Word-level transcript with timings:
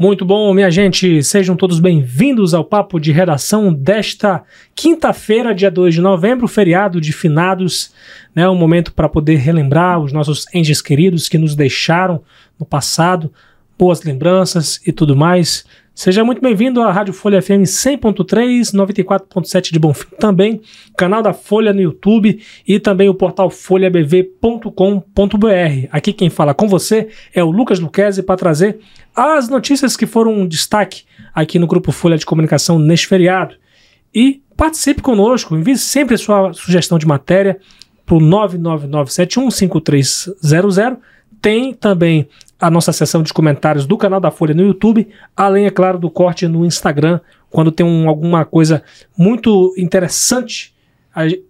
Muito 0.00 0.24
bom, 0.24 0.54
minha 0.54 0.70
gente. 0.70 1.24
Sejam 1.24 1.56
todos 1.56 1.80
bem-vindos 1.80 2.54
ao 2.54 2.64
Papo 2.64 3.00
de 3.00 3.10
Redação 3.10 3.74
desta 3.74 4.44
quinta-feira, 4.72 5.52
dia 5.52 5.72
2 5.72 5.92
de 5.92 6.00
novembro, 6.00 6.46
feriado 6.46 7.00
de 7.00 7.12
finados. 7.12 7.92
Né, 8.32 8.48
um 8.48 8.54
momento 8.54 8.92
para 8.92 9.08
poder 9.08 9.38
relembrar 9.38 9.98
os 9.98 10.12
nossos 10.12 10.46
entes 10.54 10.80
queridos 10.80 11.28
que 11.28 11.36
nos 11.36 11.56
deixaram 11.56 12.22
no 12.60 12.64
passado, 12.64 13.32
boas 13.76 14.04
lembranças 14.04 14.80
e 14.86 14.92
tudo 14.92 15.16
mais. 15.16 15.66
Seja 15.98 16.22
muito 16.22 16.40
bem-vindo 16.40 16.80
à 16.80 16.92
Rádio 16.92 17.12
Folha 17.12 17.42
FM 17.42 17.66
100.3, 17.66 18.72
94.7 18.72 19.72
de 19.72 19.80
Bonfim 19.80 20.06
também, 20.16 20.60
canal 20.96 21.20
da 21.20 21.32
Folha 21.32 21.72
no 21.72 21.80
YouTube 21.80 22.40
e 22.64 22.78
também 22.78 23.08
o 23.08 23.14
portal 23.14 23.50
folhabv.com.br. 23.50 24.68
Aqui 25.90 26.12
quem 26.12 26.30
fala 26.30 26.54
com 26.54 26.68
você 26.68 27.08
é 27.34 27.42
o 27.42 27.50
Lucas 27.50 27.80
Luquezzi 27.80 28.22
para 28.22 28.36
trazer 28.36 28.78
as 29.12 29.48
notícias 29.48 29.96
que 29.96 30.06
foram 30.06 30.34
um 30.34 30.46
destaque 30.46 31.02
aqui 31.34 31.58
no 31.58 31.66
Grupo 31.66 31.90
Folha 31.90 32.16
de 32.16 32.24
Comunicação 32.24 32.78
neste 32.78 33.08
feriado. 33.08 33.56
E 34.14 34.40
participe 34.56 35.02
conosco, 35.02 35.56
envie 35.56 35.76
sempre 35.76 36.16
sua 36.16 36.52
sugestão 36.52 36.96
de 36.96 37.08
matéria 37.08 37.58
para 38.06 38.14
o 38.14 38.20
999715300. 38.20 40.98
Tem 41.42 41.74
também 41.74 42.28
a 42.60 42.70
nossa 42.70 42.92
seção 42.92 43.22
de 43.22 43.32
comentários 43.32 43.86
do 43.86 43.96
canal 43.96 44.20
da 44.20 44.30
Folha 44.30 44.54
no 44.54 44.66
YouTube, 44.66 45.08
além, 45.36 45.66
é 45.66 45.70
claro, 45.70 45.98
do 45.98 46.10
corte 46.10 46.48
no 46.48 46.64
Instagram, 46.64 47.20
quando 47.50 47.70
tem 47.70 47.86
um, 47.86 48.08
alguma 48.08 48.44
coisa 48.44 48.82
muito 49.16 49.74
interessante, 49.78 50.74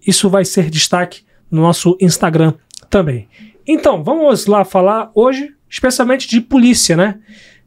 isso 0.06 0.28
vai 0.28 0.44
ser 0.44 0.70
destaque 0.70 1.22
no 1.50 1.62
nosso 1.62 1.96
Instagram 2.00 2.54
também. 2.90 3.28
Então, 3.66 4.02
vamos 4.02 4.46
lá 4.46 4.64
falar 4.64 5.10
hoje, 5.14 5.54
especialmente 5.68 6.28
de 6.28 6.40
polícia, 6.40 6.96
né? 6.96 7.18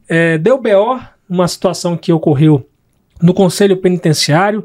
É, 0.08 0.38
deu 0.38 0.60
BO, 0.60 1.00
uma 1.28 1.46
situação 1.46 1.96
que 1.96 2.12
ocorreu 2.12 2.68
no 3.22 3.32
Conselho 3.32 3.76
Penitenciário. 3.76 4.64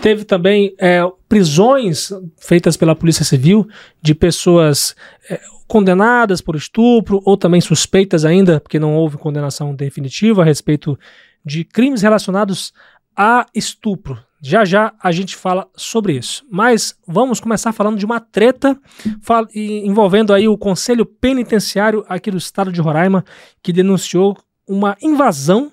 Teve 0.00 0.24
também 0.24 0.74
é, 0.78 1.02
prisões 1.28 2.10
feitas 2.38 2.76
pela 2.76 2.96
Polícia 2.96 3.24
Civil 3.24 3.68
de 4.00 4.14
pessoas 4.14 4.96
é, 5.28 5.40
condenadas 5.68 6.40
por 6.40 6.56
estupro 6.56 7.22
ou 7.24 7.36
também 7.36 7.60
suspeitas 7.60 8.24
ainda, 8.24 8.58
porque 8.58 8.78
não 8.78 8.96
houve 8.96 9.18
condenação 9.18 9.74
definitiva 9.74 10.42
a 10.42 10.44
respeito 10.44 10.98
de 11.44 11.64
crimes 11.64 12.02
relacionados 12.02 12.72
a 13.16 13.46
estupro. 13.54 14.18
Já 14.42 14.64
já 14.64 14.94
a 15.02 15.12
gente 15.12 15.36
fala 15.36 15.68
sobre 15.76 16.14
isso. 16.14 16.44
Mas 16.50 16.96
vamos 17.06 17.40
começar 17.40 17.72
falando 17.72 17.98
de 17.98 18.06
uma 18.06 18.20
treta 18.20 18.76
envolvendo 19.54 20.32
aí 20.32 20.48
o 20.48 20.56
Conselho 20.56 21.04
Penitenciário 21.04 22.04
aqui 22.08 22.30
do 22.30 22.38
estado 22.38 22.72
de 22.72 22.80
Roraima, 22.80 23.24
que 23.62 23.72
denunciou 23.72 24.36
uma 24.66 24.96
invasão, 25.02 25.70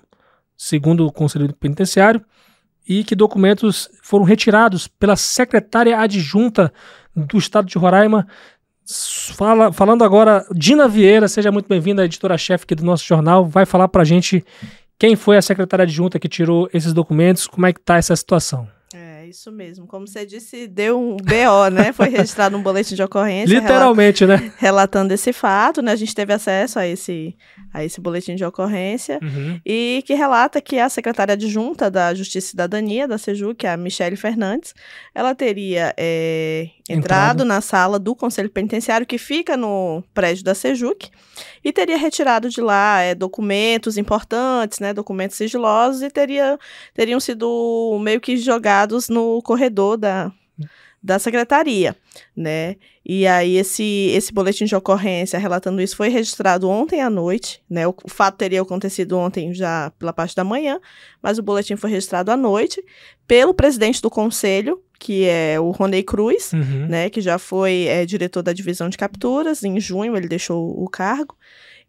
segundo 0.58 1.06
o 1.06 1.12
Conselho 1.12 1.54
Penitenciário, 1.54 2.22
e 2.86 3.04
que 3.04 3.14
documentos 3.14 3.88
foram 4.02 4.24
retirados 4.24 4.88
pela 4.88 5.14
secretária 5.14 5.98
adjunta 5.98 6.72
do 7.14 7.38
estado 7.38 7.66
de 7.66 7.78
Roraima, 7.78 8.26
Fala, 9.34 9.70
falando 9.70 10.02
agora, 10.02 10.46
Dina 10.50 10.88
Vieira, 10.88 11.28
seja 11.28 11.52
muito 11.52 11.68
bem-vinda, 11.68 12.06
editora-chefe 12.06 12.64
aqui 12.64 12.74
do 12.74 12.86
nosso 12.86 13.04
jornal, 13.04 13.44
vai 13.44 13.66
falar 13.66 13.86
para 13.86 14.00
a 14.00 14.04
gente 14.04 14.42
quem 14.98 15.14
foi 15.14 15.36
a 15.36 15.42
secretária 15.42 15.82
adjunta 15.82 16.18
que 16.18 16.26
tirou 16.26 16.70
esses 16.72 16.94
documentos, 16.94 17.46
como 17.46 17.66
é 17.66 17.72
que 17.74 17.80
está 17.80 17.98
essa 17.98 18.16
situação 18.16 18.66
isso 19.28 19.52
mesmo. 19.52 19.86
Como 19.86 20.06
você 20.06 20.24
disse, 20.24 20.66
deu 20.66 20.98
um 20.98 21.16
BO, 21.16 21.70
né? 21.72 21.92
Foi 21.92 22.08
registrado 22.08 22.56
um 22.56 22.62
boletim 22.62 22.94
de 22.94 23.02
ocorrência. 23.02 23.54
Literalmente, 23.54 24.26
né? 24.26 24.52
Relatando 24.56 25.12
esse 25.12 25.32
fato, 25.32 25.82
né? 25.82 25.92
A 25.92 25.96
gente 25.96 26.14
teve 26.14 26.32
acesso 26.32 26.78
a 26.78 26.86
esse, 26.86 27.36
a 27.72 27.84
esse 27.84 28.00
boletim 28.00 28.34
de 28.34 28.44
ocorrência 28.44 29.18
uhum. 29.22 29.60
e 29.64 30.02
que 30.06 30.14
relata 30.14 30.60
que 30.60 30.78
a 30.78 30.88
secretária 30.88 31.34
adjunta 31.34 31.90
da 31.90 32.14
Justiça 32.14 32.48
e 32.48 32.50
Cidadania, 32.50 33.06
da 33.06 33.18
SEJU, 33.18 33.54
que 33.54 33.66
é 33.66 33.72
a 33.72 33.76
Michele 33.76 34.16
Fernandes, 34.16 34.74
ela 35.14 35.34
teria 35.34 35.94
é, 35.96 36.70
entrado, 36.88 37.42
entrado 37.42 37.44
na 37.44 37.60
sala 37.60 37.98
do 37.98 38.14
Conselho 38.14 38.50
Penitenciário, 38.50 39.06
que 39.06 39.18
fica 39.18 39.56
no 39.56 40.02
prédio 40.14 40.44
da 40.44 40.54
SEJUC, 40.54 41.10
e 41.64 41.72
teria 41.72 41.96
retirado 41.96 42.48
de 42.48 42.60
lá 42.60 43.00
é, 43.00 43.14
documentos 43.14 43.96
importantes, 43.98 44.78
né, 44.78 44.94
documentos 44.94 45.36
sigilosos, 45.36 46.02
e 46.02 46.10
teria, 46.10 46.58
teriam 46.94 47.20
sido 47.20 47.98
meio 48.00 48.20
que 48.20 48.36
jogados 48.36 49.08
no 49.08 49.17
corredor 49.42 49.96
da, 49.96 50.32
da 51.02 51.18
secretaria, 51.18 51.96
né? 52.36 52.76
E 53.04 53.26
aí 53.26 53.56
esse 53.56 54.10
esse 54.14 54.32
boletim 54.32 54.64
de 54.64 54.74
ocorrência 54.74 55.38
relatando 55.38 55.80
isso 55.80 55.96
foi 55.96 56.08
registrado 56.08 56.68
ontem 56.68 57.00
à 57.00 57.08
noite, 57.08 57.62
né? 57.70 57.86
O, 57.86 57.94
o, 58.04 58.10
fato 58.10 58.36
teria 58.36 58.60
acontecido 58.60 59.16
ontem 59.16 59.54
já 59.54 59.92
pela 59.98 60.12
parte 60.12 60.34
da 60.34 60.44
manhã, 60.44 60.80
mas 61.22 61.38
o 61.38 61.42
boletim 61.42 61.76
foi 61.76 61.90
registrado 61.90 62.30
à 62.30 62.36
noite 62.36 62.84
pelo 63.26 63.54
presidente 63.54 64.02
do 64.02 64.10
conselho, 64.10 64.82
que 64.98 65.24
é 65.24 65.58
o 65.60 65.70
Ronei 65.70 66.02
Cruz, 66.02 66.52
uhum. 66.52 66.88
né? 66.88 67.08
Que 67.08 67.20
já 67.20 67.38
foi 67.38 67.84
é, 67.84 68.04
diretor 68.04 68.42
da 68.42 68.52
divisão 68.52 68.88
de 68.88 68.98
capturas. 68.98 69.62
Em 69.62 69.78
junho 69.80 70.16
ele 70.16 70.28
deixou 70.28 70.82
o 70.82 70.88
cargo 70.88 71.36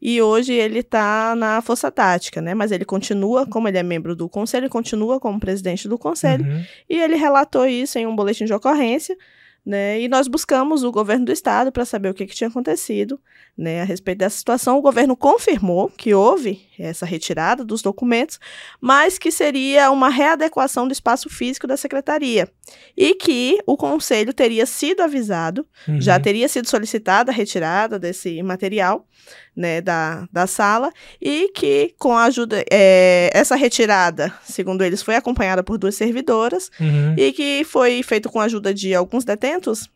e 0.01 0.21
hoje 0.21 0.53
ele 0.53 0.79
está 0.79 1.35
na 1.35 1.61
Força 1.61 1.91
Tática, 1.91 2.41
né? 2.41 2.53
Mas 2.53 2.71
ele 2.71 2.85
continua, 2.85 3.45
como 3.45 3.67
ele 3.67 3.77
é 3.77 3.83
membro 3.83 4.15
do 4.15 4.29
conselho, 4.29 4.63
ele 4.63 4.69
continua 4.69 5.19
como 5.19 5.39
presidente 5.39 5.89
do 5.89 5.97
conselho. 5.97 6.45
Uhum. 6.45 6.63
E 6.89 6.97
ele 6.99 7.15
relatou 7.15 7.65
isso 7.65 7.97
em 7.99 8.07
um 8.07 8.15
boletim 8.15 8.45
de 8.45 8.53
ocorrência, 8.53 9.17
né? 9.65 9.99
E 9.99 10.07
nós 10.07 10.27
buscamos 10.27 10.83
o 10.83 10.91
governo 10.91 11.25
do 11.25 11.31
estado 11.33 11.71
para 11.71 11.83
saber 11.83 12.09
o 12.09 12.13
que, 12.13 12.25
que, 12.25 12.35
tinha 12.35 12.47
acontecido 12.47 13.19
né, 13.59 13.81
a 13.81 13.83
respeito 13.83 14.19
dessa 14.19 14.37
situação. 14.37 14.77
O 14.77 14.81
governo 14.81 15.17
confirmou 15.17 15.89
que 15.89 16.13
houve 16.13 16.65
essa 16.79 17.05
retirada 17.05 17.63
dos 17.63 17.81
documentos, 17.81 18.39
mas 18.79 19.17
que 19.17 19.31
seria 19.31 19.91
uma 19.91 20.07
readequação 20.07 20.87
do 20.87 20.93
espaço 20.93 21.29
físico 21.29 21.67
da 21.67 21.75
secretaria 21.75 22.49
e 22.95 23.13
que 23.15 23.59
o 23.65 23.75
conselho 23.75 24.33
teria 24.33 24.65
sido 24.65 25.01
avisado, 25.01 25.67
uhum. 25.85 25.99
já 25.99 26.17
teria 26.17 26.47
sido 26.47 26.69
solicitada 26.69 27.31
a 27.31 27.35
retirada 27.35 27.99
desse 27.99 28.41
material 28.41 29.05
né, 29.53 29.81
da, 29.81 30.25
da 30.31 30.47
sala 30.47 30.89
e 31.21 31.51
que 31.53 31.93
com 31.99 32.15
a 32.15 32.23
ajuda 32.23 32.63
é, 32.71 33.29
essa 33.33 33.57
retirada, 33.57 34.33
segundo 34.41 34.85
eles, 34.85 35.01
foi 35.01 35.17
acompanhada 35.17 35.61
por 35.61 35.77
duas 35.77 35.95
servidoras 35.95 36.71
uhum. 36.79 37.13
e 37.17 37.33
que 37.33 37.65
foi 37.65 38.01
feito 38.03 38.29
com 38.29 38.39
a 38.39 38.45
ajuda 38.45 38.73
de 38.73 38.95
alguns 38.95 39.25
detentos 39.25 39.89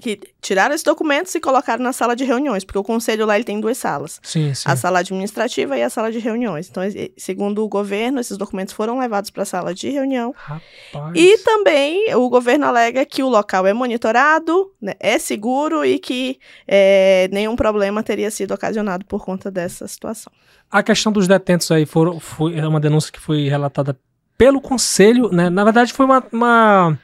que 0.00 0.18
tiraram 0.40 0.74
esses 0.74 0.84
documentos 0.84 1.34
e 1.34 1.40
colocaram 1.40 1.82
na 1.82 1.92
sala 1.92 2.16
de 2.16 2.24
reuniões, 2.24 2.64
porque 2.64 2.78
o 2.78 2.82
conselho 2.82 3.24
lá 3.24 3.36
ele 3.36 3.44
tem 3.44 3.60
duas 3.60 3.78
salas. 3.78 4.20
Sim, 4.22 4.52
sim. 4.52 4.64
A 4.66 4.74
sala 4.74 4.98
administrativa 4.98 5.78
e 5.78 5.82
a 5.82 5.88
sala 5.88 6.10
de 6.10 6.18
reuniões. 6.18 6.68
Então, 6.68 6.82
segundo 7.16 7.64
o 7.64 7.68
governo, 7.68 8.20
esses 8.20 8.36
documentos 8.36 8.74
foram 8.74 8.98
levados 8.98 9.30
para 9.30 9.44
a 9.44 9.46
sala 9.46 9.72
de 9.72 9.88
reunião. 9.88 10.34
Rapaz. 10.36 11.12
E 11.14 11.38
também 11.38 12.14
o 12.14 12.28
governo 12.28 12.66
alega 12.66 13.06
que 13.06 13.22
o 13.22 13.28
local 13.28 13.66
é 13.66 13.72
monitorado, 13.72 14.72
né, 14.80 14.94
é 14.98 15.18
seguro 15.18 15.84
e 15.84 15.98
que 15.98 16.38
é, 16.66 17.28
nenhum 17.32 17.54
problema 17.54 18.02
teria 18.02 18.30
sido 18.30 18.52
ocasionado 18.52 19.04
por 19.06 19.24
conta 19.24 19.50
dessa 19.50 19.86
situação. 19.86 20.32
A 20.68 20.82
questão 20.82 21.12
dos 21.12 21.28
detentos 21.28 21.70
aí 21.70 21.86
foram, 21.86 22.18
foi 22.18 22.60
uma 22.60 22.80
denúncia 22.80 23.12
que 23.12 23.20
foi 23.20 23.48
relatada 23.48 23.96
pelo 24.36 24.60
conselho, 24.60 25.30
né? 25.30 25.48
Na 25.48 25.64
verdade, 25.64 25.92
foi 25.92 26.04
uma, 26.04 26.22
uma 26.32 26.98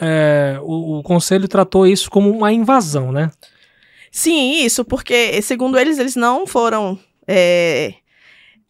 é, 0.00 0.58
o, 0.62 0.98
o 0.98 1.02
conselho 1.02 1.46
tratou 1.48 1.86
isso 1.86 2.10
como 2.10 2.30
uma 2.30 2.52
invasão, 2.52 3.12
né? 3.12 3.30
Sim, 4.10 4.64
isso, 4.64 4.84
porque, 4.84 5.40
segundo 5.42 5.78
eles, 5.78 5.98
eles 5.98 6.16
não 6.16 6.46
foram 6.46 6.98
é, 7.26 7.94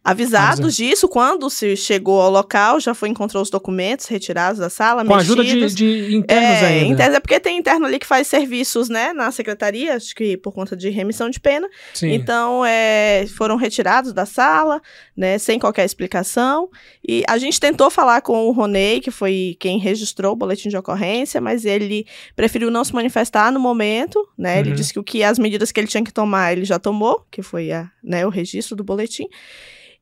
avisados 0.03 0.75
disso 0.75 1.07
quando 1.07 1.49
se 1.49 1.75
chegou 1.75 2.19
ao 2.21 2.31
local, 2.31 2.79
já 2.79 2.93
foi 2.93 3.09
encontrou 3.09 3.41
os 3.43 3.49
documentos 3.49 4.07
retirados 4.07 4.59
da 4.59 4.69
sala, 4.69 5.05
Com 5.05 5.15
mexidos. 5.15 5.39
ajuda 5.39 5.69
de, 5.69 6.07
de 6.09 6.15
internos 6.15 6.49
é, 6.49 6.65
ainda. 6.65 6.93
Internos, 6.93 7.17
é 7.17 7.19
porque 7.19 7.39
tem 7.39 7.59
interno 7.59 7.85
ali 7.85 7.99
que 7.99 8.07
faz 8.07 8.27
serviços, 8.27 8.89
né, 8.89 9.13
na 9.13 9.31
secretaria, 9.31 9.95
acho 9.95 10.15
que 10.15 10.35
por 10.37 10.53
conta 10.53 10.75
de 10.75 10.89
remissão 10.89 11.29
de 11.29 11.39
pena. 11.39 11.69
Sim. 11.93 12.13
Então, 12.13 12.65
é, 12.65 13.25
foram 13.37 13.55
retirados 13.55 14.11
da 14.11 14.25
sala, 14.25 14.81
né, 15.15 15.37
sem 15.37 15.59
qualquer 15.59 15.85
explicação. 15.85 16.69
E 17.07 17.23
a 17.27 17.37
gente 17.37 17.59
tentou 17.59 17.91
falar 17.91 18.21
com 18.21 18.47
o 18.47 18.51
Ronei, 18.51 18.99
que 18.99 19.11
foi 19.11 19.55
quem 19.59 19.77
registrou 19.77 20.33
o 20.33 20.35
boletim 20.35 20.69
de 20.69 20.77
ocorrência, 20.77 21.39
mas 21.39 21.63
ele 21.63 22.07
preferiu 22.35 22.71
não 22.71 22.83
se 22.83 22.93
manifestar 22.93 23.51
no 23.51 23.59
momento, 23.59 24.27
né? 24.37 24.55
Uhum. 24.55 24.59
Ele 24.61 24.71
disse 24.71 24.93
que 24.93 24.99
o 24.99 25.03
que 25.03 25.23
as 25.23 25.37
medidas 25.37 25.71
que 25.71 25.79
ele 25.79 25.87
tinha 25.87 26.03
que 26.03 26.11
tomar, 26.11 26.53
ele 26.53 26.65
já 26.65 26.79
tomou, 26.79 27.25
que 27.29 27.41
foi 27.41 27.71
a, 27.71 27.89
né, 28.03 28.25
o 28.25 28.29
registro 28.29 28.75
do 28.75 28.83
boletim. 28.83 29.27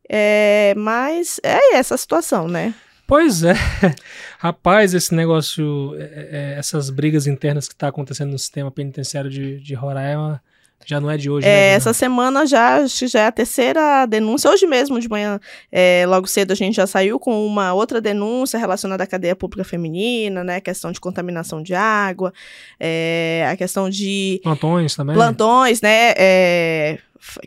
É, 0.09 0.73
mas 0.75 1.39
é 1.43 1.75
essa 1.75 1.95
situação, 1.95 2.47
né? 2.47 2.73
Pois 3.05 3.43
é. 3.43 3.53
Rapaz, 4.39 4.93
esse 4.93 5.13
negócio, 5.13 5.95
é, 5.97 6.53
é, 6.53 6.59
essas 6.59 6.89
brigas 6.89 7.27
internas 7.27 7.67
que 7.67 7.73
está 7.73 7.87
acontecendo 7.87 8.31
no 8.31 8.39
sistema 8.39 8.71
penitenciário 8.71 9.29
de, 9.29 9.59
de 9.59 9.73
Roraima 9.73 10.41
já 10.85 10.99
não 10.99 11.11
é 11.11 11.17
de 11.17 11.29
hoje, 11.29 11.45
é, 11.45 11.49
né? 11.49 11.67
Essa 11.71 11.93
semana 11.93 12.45
já, 12.45 12.85
já 12.87 13.21
é 13.21 13.27
a 13.27 13.31
terceira 13.31 14.05
denúncia. 14.05 14.49
Hoje 14.49 14.65
mesmo, 14.65 14.99
de 14.99 15.09
manhã, 15.09 15.39
é, 15.71 16.05
logo 16.07 16.25
cedo, 16.25 16.51
a 16.51 16.55
gente 16.55 16.75
já 16.75 16.87
saiu 16.87 17.19
com 17.19 17.45
uma 17.45 17.73
outra 17.73 17.99
denúncia 17.99 18.57
relacionada 18.57 19.03
à 19.03 19.07
cadeia 19.07 19.35
pública 19.35 19.63
feminina, 19.63 20.43
né? 20.43 20.61
Questão 20.61 20.91
de 20.91 20.99
contaminação 20.99 21.61
de 21.61 21.75
água, 21.75 22.33
é, 22.79 23.47
a 23.51 23.57
questão 23.57 23.89
de... 23.89 24.39
Plantões 24.41 24.95
também. 24.95 25.15
Plantões, 25.15 25.81
né? 25.81 26.13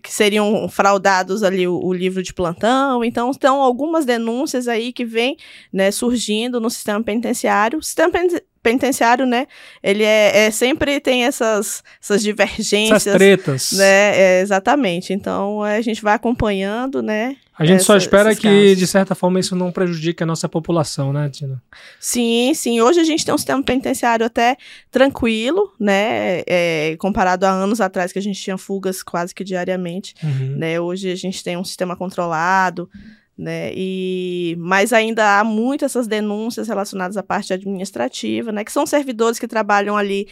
Que 0.02 0.12
seriam 0.12 0.68
fraudados 0.68 1.42
ali 1.42 1.66
o, 1.66 1.78
o, 1.82 1.92
livro 1.92 2.22
de 2.22 2.32
plantão. 2.32 3.04
Então, 3.04 3.30
estão 3.30 3.60
algumas 3.60 4.04
denúncias 4.04 4.68
aí 4.68 4.92
que 4.92 5.04
vêm 5.04 5.36
né, 5.72 5.90
surgindo 5.90 6.60
no 6.60 6.70
sistema 6.70 7.02
penitenciário. 7.02 7.78
O 7.78 7.82
sistema 7.82 8.12
penitenciário, 8.62 9.26
né, 9.26 9.46
ele 9.82 10.04
é, 10.04 10.46
é, 10.46 10.50
sempre 10.50 11.00
tem 11.00 11.24
essas, 11.24 11.82
essas 12.00 12.22
divergências. 12.22 13.06
Essas 13.06 13.14
tretas. 13.14 13.72
Né, 13.72 14.18
é, 14.18 14.40
exatamente. 14.40 15.12
Então, 15.12 15.62
a 15.62 15.80
gente 15.80 16.02
vai 16.02 16.14
acompanhando, 16.14 17.02
né. 17.02 17.36
A 17.58 17.64
gente 17.66 17.76
essa, 17.76 17.86
só 17.86 17.96
espera 17.96 18.34
que, 18.34 18.42
casos. 18.42 18.78
de 18.78 18.86
certa 18.86 19.14
forma, 19.14 19.38
isso 19.38 19.54
não 19.54 19.70
prejudique 19.70 20.22
a 20.22 20.26
nossa 20.26 20.48
população, 20.48 21.12
né, 21.12 21.28
Tina? 21.28 21.62
Sim, 22.00 22.52
sim. 22.54 22.80
Hoje 22.80 23.00
a 23.00 23.04
gente 23.04 23.24
tem 23.24 23.34
um 23.34 23.38
sistema 23.38 23.62
penitenciário 23.62 24.24
até 24.24 24.56
tranquilo, 24.90 25.72
né, 25.78 26.42
é, 26.46 26.96
comparado 26.98 27.44
a 27.44 27.50
anos 27.50 27.80
atrás 27.80 28.12
que 28.12 28.18
a 28.18 28.22
gente 28.22 28.40
tinha 28.40 28.56
fugas 28.56 29.02
quase 29.02 29.34
que 29.34 29.44
diariamente, 29.44 30.14
uhum. 30.22 30.56
né. 30.56 30.80
Hoje 30.80 31.10
a 31.10 31.16
gente 31.16 31.42
tem 31.42 31.56
um 31.56 31.64
sistema 31.64 31.96
controlado, 31.96 32.88
né? 33.36 33.72
E 33.74 34.56
mas 34.58 34.92
ainda 34.92 35.38
há 35.38 35.44
muitas 35.44 35.92
essas 35.92 36.06
denúncias 36.06 36.68
relacionadas 36.68 37.16
à 37.16 37.22
parte 37.22 37.52
administrativa, 37.52 38.52
né? 38.52 38.64
Que 38.64 38.72
são 38.72 38.86
servidores 38.86 39.38
que 39.38 39.46
trabalham 39.46 39.96
ali 39.96 40.26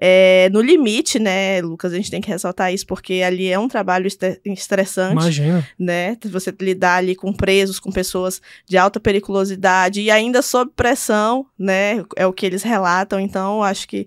é, 0.00 0.48
no 0.52 0.60
limite, 0.60 1.18
né, 1.18 1.60
Lucas? 1.60 1.92
A 1.92 1.96
gente 1.96 2.10
tem 2.10 2.20
que 2.20 2.28
ressaltar 2.28 2.72
isso 2.72 2.86
porque 2.86 3.22
ali 3.24 3.48
é 3.48 3.58
um 3.58 3.68
trabalho 3.68 4.08
estressante, 4.44 5.12
Imagina. 5.12 5.68
né? 5.78 6.16
Você 6.24 6.52
lidar 6.60 6.96
ali 6.96 7.14
com 7.14 7.32
presos, 7.32 7.78
com 7.78 7.92
pessoas 7.92 8.40
de 8.66 8.76
alta 8.76 8.98
periculosidade 8.98 10.00
e 10.00 10.10
ainda 10.10 10.42
sob 10.42 10.72
pressão, 10.74 11.46
né? 11.58 12.04
É 12.16 12.26
o 12.26 12.32
que 12.32 12.46
eles 12.46 12.62
relatam. 12.62 13.20
Então, 13.20 13.62
acho 13.62 13.86
que 13.86 14.06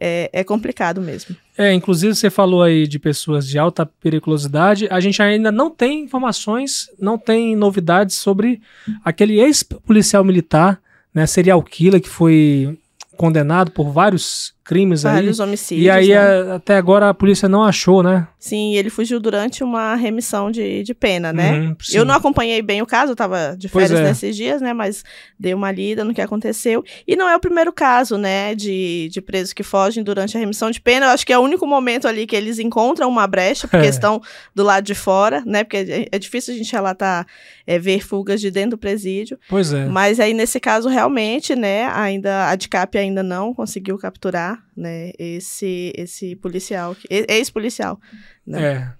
é, 0.00 0.30
é 0.32 0.44
complicado 0.44 1.00
mesmo. 1.00 1.36
É, 1.56 1.72
inclusive 1.72 2.14
você 2.14 2.30
falou 2.30 2.62
aí 2.62 2.86
de 2.86 2.98
pessoas 2.98 3.46
de 3.46 3.58
alta 3.58 3.86
periculosidade. 3.86 4.88
A 4.90 5.00
gente 5.00 5.22
ainda 5.22 5.52
não 5.52 5.70
tem 5.70 6.02
informações, 6.02 6.88
não 6.98 7.16
tem 7.16 7.54
novidades 7.54 8.16
sobre 8.16 8.60
aquele 9.04 9.40
ex-policial 9.40 10.24
militar, 10.24 10.80
né, 11.12 11.26
serial 11.26 11.62
killer 11.62 12.00
que 12.00 12.08
foi 12.08 12.76
condenado 13.16 13.70
por 13.70 13.90
vários 13.90 14.52
crimes 14.64 15.02
Vários 15.02 15.40
aí. 15.40 15.46
homicídios. 15.46 15.86
E 15.86 15.90
aí, 15.90 16.08
né? 16.08 16.16
a, 16.16 16.54
até 16.56 16.76
agora, 16.76 17.10
a 17.10 17.14
polícia 17.14 17.48
não 17.48 17.62
achou, 17.62 18.02
né? 18.02 18.26
Sim, 18.38 18.74
ele 18.74 18.88
fugiu 18.88 19.20
durante 19.20 19.62
uma 19.62 19.94
remissão 19.94 20.50
de, 20.50 20.82
de 20.82 20.94
pena, 20.94 21.32
né? 21.32 21.52
Uhum, 21.52 21.76
eu 21.92 22.04
não 22.04 22.14
acompanhei 22.14 22.62
bem 22.62 22.80
o 22.80 22.86
caso, 22.86 23.12
eu 23.12 23.16
tava 23.16 23.54
de 23.58 23.68
férias 23.68 24.00
é. 24.00 24.02
nesses 24.02 24.34
dias, 24.34 24.62
né? 24.62 24.72
Mas 24.72 25.04
dei 25.38 25.52
uma 25.52 25.70
lida 25.70 26.02
no 26.02 26.14
que 26.14 26.20
aconteceu. 26.20 26.82
E 27.06 27.14
não 27.14 27.28
é 27.28 27.36
o 27.36 27.40
primeiro 27.40 27.72
caso, 27.72 28.16
né? 28.16 28.54
De, 28.54 29.08
de 29.10 29.20
presos 29.20 29.52
que 29.52 29.62
fogem 29.62 30.02
durante 30.02 30.36
a 30.36 30.40
remissão 30.40 30.70
de 30.70 30.80
pena. 30.80 31.06
Eu 31.06 31.10
acho 31.10 31.26
que 31.26 31.32
é 31.32 31.38
o 31.38 31.42
único 31.42 31.66
momento 31.66 32.08
ali 32.08 32.26
que 32.26 32.34
eles 32.34 32.58
encontram 32.58 33.08
uma 33.08 33.26
brecha, 33.26 33.68
porque 33.68 33.86
é. 33.86 33.90
estão 33.90 34.20
do 34.54 34.62
lado 34.62 34.84
de 34.84 34.94
fora, 34.94 35.42
né? 35.44 35.62
Porque 35.62 35.76
é, 35.76 36.08
é 36.10 36.18
difícil 36.18 36.54
a 36.54 36.56
gente 36.56 36.72
relatar, 36.72 37.26
é, 37.66 37.78
ver 37.78 38.00
fugas 38.00 38.40
de 38.40 38.50
dentro 38.50 38.70
do 38.70 38.78
presídio. 38.78 39.38
Pois 39.48 39.74
é. 39.74 39.84
Mas 39.86 40.18
aí, 40.18 40.32
nesse 40.32 40.58
caso, 40.58 40.88
realmente, 40.88 41.54
né? 41.54 41.86
Ainda, 41.88 42.48
a 42.48 42.56
DICAP 42.56 42.96
ainda 42.96 43.22
não 43.22 43.52
conseguiu 43.52 43.98
capturar 43.98 44.53
né, 44.76 45.12
esse 45.18 45.92
esse 45.96 46.36
policial, 46.36 46.96
ex-policial. 47.08 48.00
Né? 48.46 48.94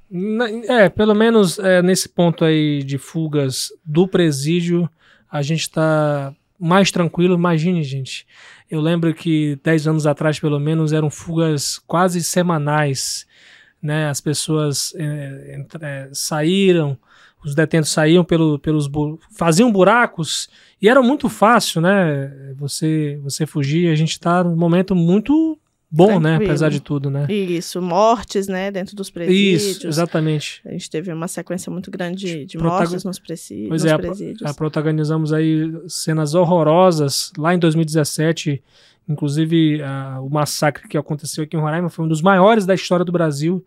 É, 0.68 0.84
é, 0.84 0.88
pelo 0.88 1.14
menos 1.14 1.58
é, 1.58 1.82
nesse 1.82 2.08
ponto 2.08 2.44
aí 2.44 2.82
de 2.82 2.98
fugas 2.98 3.68
do 3.84 4.06
presídio, 4.08 4.88
a 5.30 5.42
gente 5.42 5.62
está 5.62 6.34
mais 6.58 6.90
tranquilo. 6.90 7.34
Imagine, 7.34 7.82
gente, 7.82 8.26
eu 8.70 8.80
lembro 8.80 9.12
que 9.12 9.58
10 9.62 9.88
anos 9.88 10.06
atrás, 10.06 10.38
pelo 10.38 10.58
menos, 10.58 10.92
eram 10.92 11.10
fugas 11.10 11.78
quase 11.86 12.22
semanais, 12.22 13.26
né? 13.82 14.08
As 14.08 14.20
pessoas 14.20 14.94
é, 14.96 15.64
é, 15.80 16.08
saíram, 16.12 16.98
os 17.44 17.54
detentos 17.54 17.90
saíam 17.90 18.24
pelo, 18.24 18.58
pelos 18.58 18.88
faziam 19.30 19.70
buracos 19.70 20.48
e 20.80 20.88
era 20.88 21.02
muito 21.02 21.28
fácil, 21.28 21.80
né? 21.80 22.54
Você 22.56 23.18
você 23.22 23.46
fugir. 23.46 23.90
A 23.90 23.94
gente 23.94 24.12
está 24.12 24.42
num 24.42 24.56
momento 24.56 24.94
muito 24.94 25.58
bom, 25.90 26.06
né, 26.06 26.12
Tranquilo. 26.12 26.38
né? 26.38 26.44
Apesar 26.44 26.70
de 26.70 26.80
tudo, 26.80 27.10
né? 27.10 27.26
Isso, 27.28 27.80
mortes, 27.80 28.48
né? 28.48 28.70
Dentro 28.70 28.96
dos 28.96 29.10
presídios. 29.10 29.62
Isso, 29.62 29.86
exatamente. 29.86 30.60
A 30.64 30.72
gente 30.72 30.90
teve 30.90 31.12
uma 31.12 31.28
sequência 31.28 31.70
muito 31.70 31.90
grande 31.90 32.26
de, 32.26 32.46
de 32.46 32.58
mortes 32.58 33.04
nos, 33.04 33.18
presídios, 33.18 33.68
pois 33.68 33.84
nos 33.84 33.92
é, 33.92 33.96
presídios. 33.98 34.42
A, 34.42 34.50
a 34.50 34.54
protagonizamos 34.54 35.32
aí 35.32 35.72
cenas 35.88 36.34
horrorosas 36.34 37.32
lá 37.38 37.54
em 37.54 37.58
2017. 37.58 38.62
Inclusive, 39.08 39.82
a, 39.82 40.20
o 40.20 40.30
massacre 40.30 40.88
que 40.88 40.96
aconteceu 40.96 41.44
aqui 41.44 41.56
em 41.56 41.60
Roraima 41.60 41.88
foi 41.88 42.04
um 42.04 42.08
dos 42.08 42.22
maiores 42.22 42.66
da 42.66 42.74
história 42.74 43.04
do 43.04 43.12
Brasil. 43.12 43.64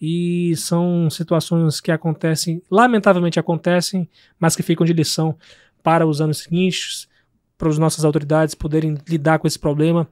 E 0.00 0.54
são 0.56 1.10
situações 1.10 1.80
que 1.80 1.90
acontecem, 1.90 2.62
lamentavelmente 2.70 3.40
acontecem, 3.40 4.08
mas 4.38 4.54
que 4.54 4.62
ficam 4.62 4.86
de 4.86 4.92
lição 4.92 5.36
para 5.82 6.06
os 6.06 6.20
anos 6.20 6.38
seguintes, 6.38 7.08
para 7.56 7.68
as 7.68 7.78
nossas 7.78 8.04
autoridades 8.04 8.54
poderem 8.54 8.96
lidar 9.08 9.38
com 9.38 9.46
esse 9.46 9.58
problema 9.58 10.08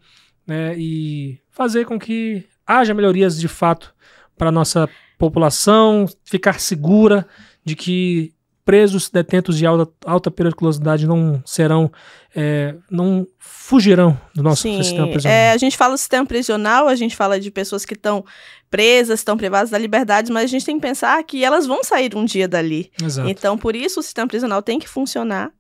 né, 0.47 0.77
e 0.77 1.39
fazer 1.51 1.85
com 1.85 1.99
que 1.99 2.45
haja 2.67 2.95
melhorias 2.95 3.39
de 3.39 3.49
fato 3.49 3.95
para 4.37 4.49
a 4.49 4.53
nossa 4.53 4.89
população, 5.19 6.07
ficar 6.25 6.61
segura 6.61 7.27
de 7.65 7.75
que 7.75 8.35
presos 8.67 9.09
detentos 9.09 9.57
de 9.57 9.65
alta, 9.65 9.91
alta 10.05 10.29
periculosidade 10.29 11.07
não 11.07 11.41
serão, 11.47 11.91
é, 12.35 12.75
não 12.91 13.25
fugirão 13.39 14.21
do 14.35 14.43
nosso 14.43 14.63
Sim, 14.63 14.83
sistema 14.83 15.09
prisional. 15.09 15.39
É, 15.39 15.53
a 15.53 15.57
gente 15.57 15.77
fala 15.77 15.95
do 15.95 15.99
sistema 15.99 16.27
prisional, 16.27 16.89
a 16.89 16.97
gente 16.97 17.15
fala 17.15 17.39
de 17.39 17.49
pessoas 17.49 17.85
que 17.85 17.95
estão 17.95 18.25
presas, 18.69 19.21
estão 19.21 19.37
privadas 19.37 19.71
da 19.71 19.79
liberdade, 19.79 20.33
mas 20.33 20.45
a 20.45 20.49
gente 20.49 20.67
tem 20.67 20.75
que 20.75 20.83
pensar 20.83 21.23
que 21.23 21.45
elas 21.45 21.65
vão 21.65 21.85
sair 21.85 22.17
um 22.17 22.25
dia 22.25 22.49
dali. 22.49 22.91
Exato. 23.01 23.29
Então, 23.29 23.57
por 23.57 23.77
isso 23.77 24.01
o 24.01 24.03
sistema 24.03 24.27
prisional 24.27 24.61
tem 24.61 24.81
que 24.81 24.89
funcionar 24.89 25.53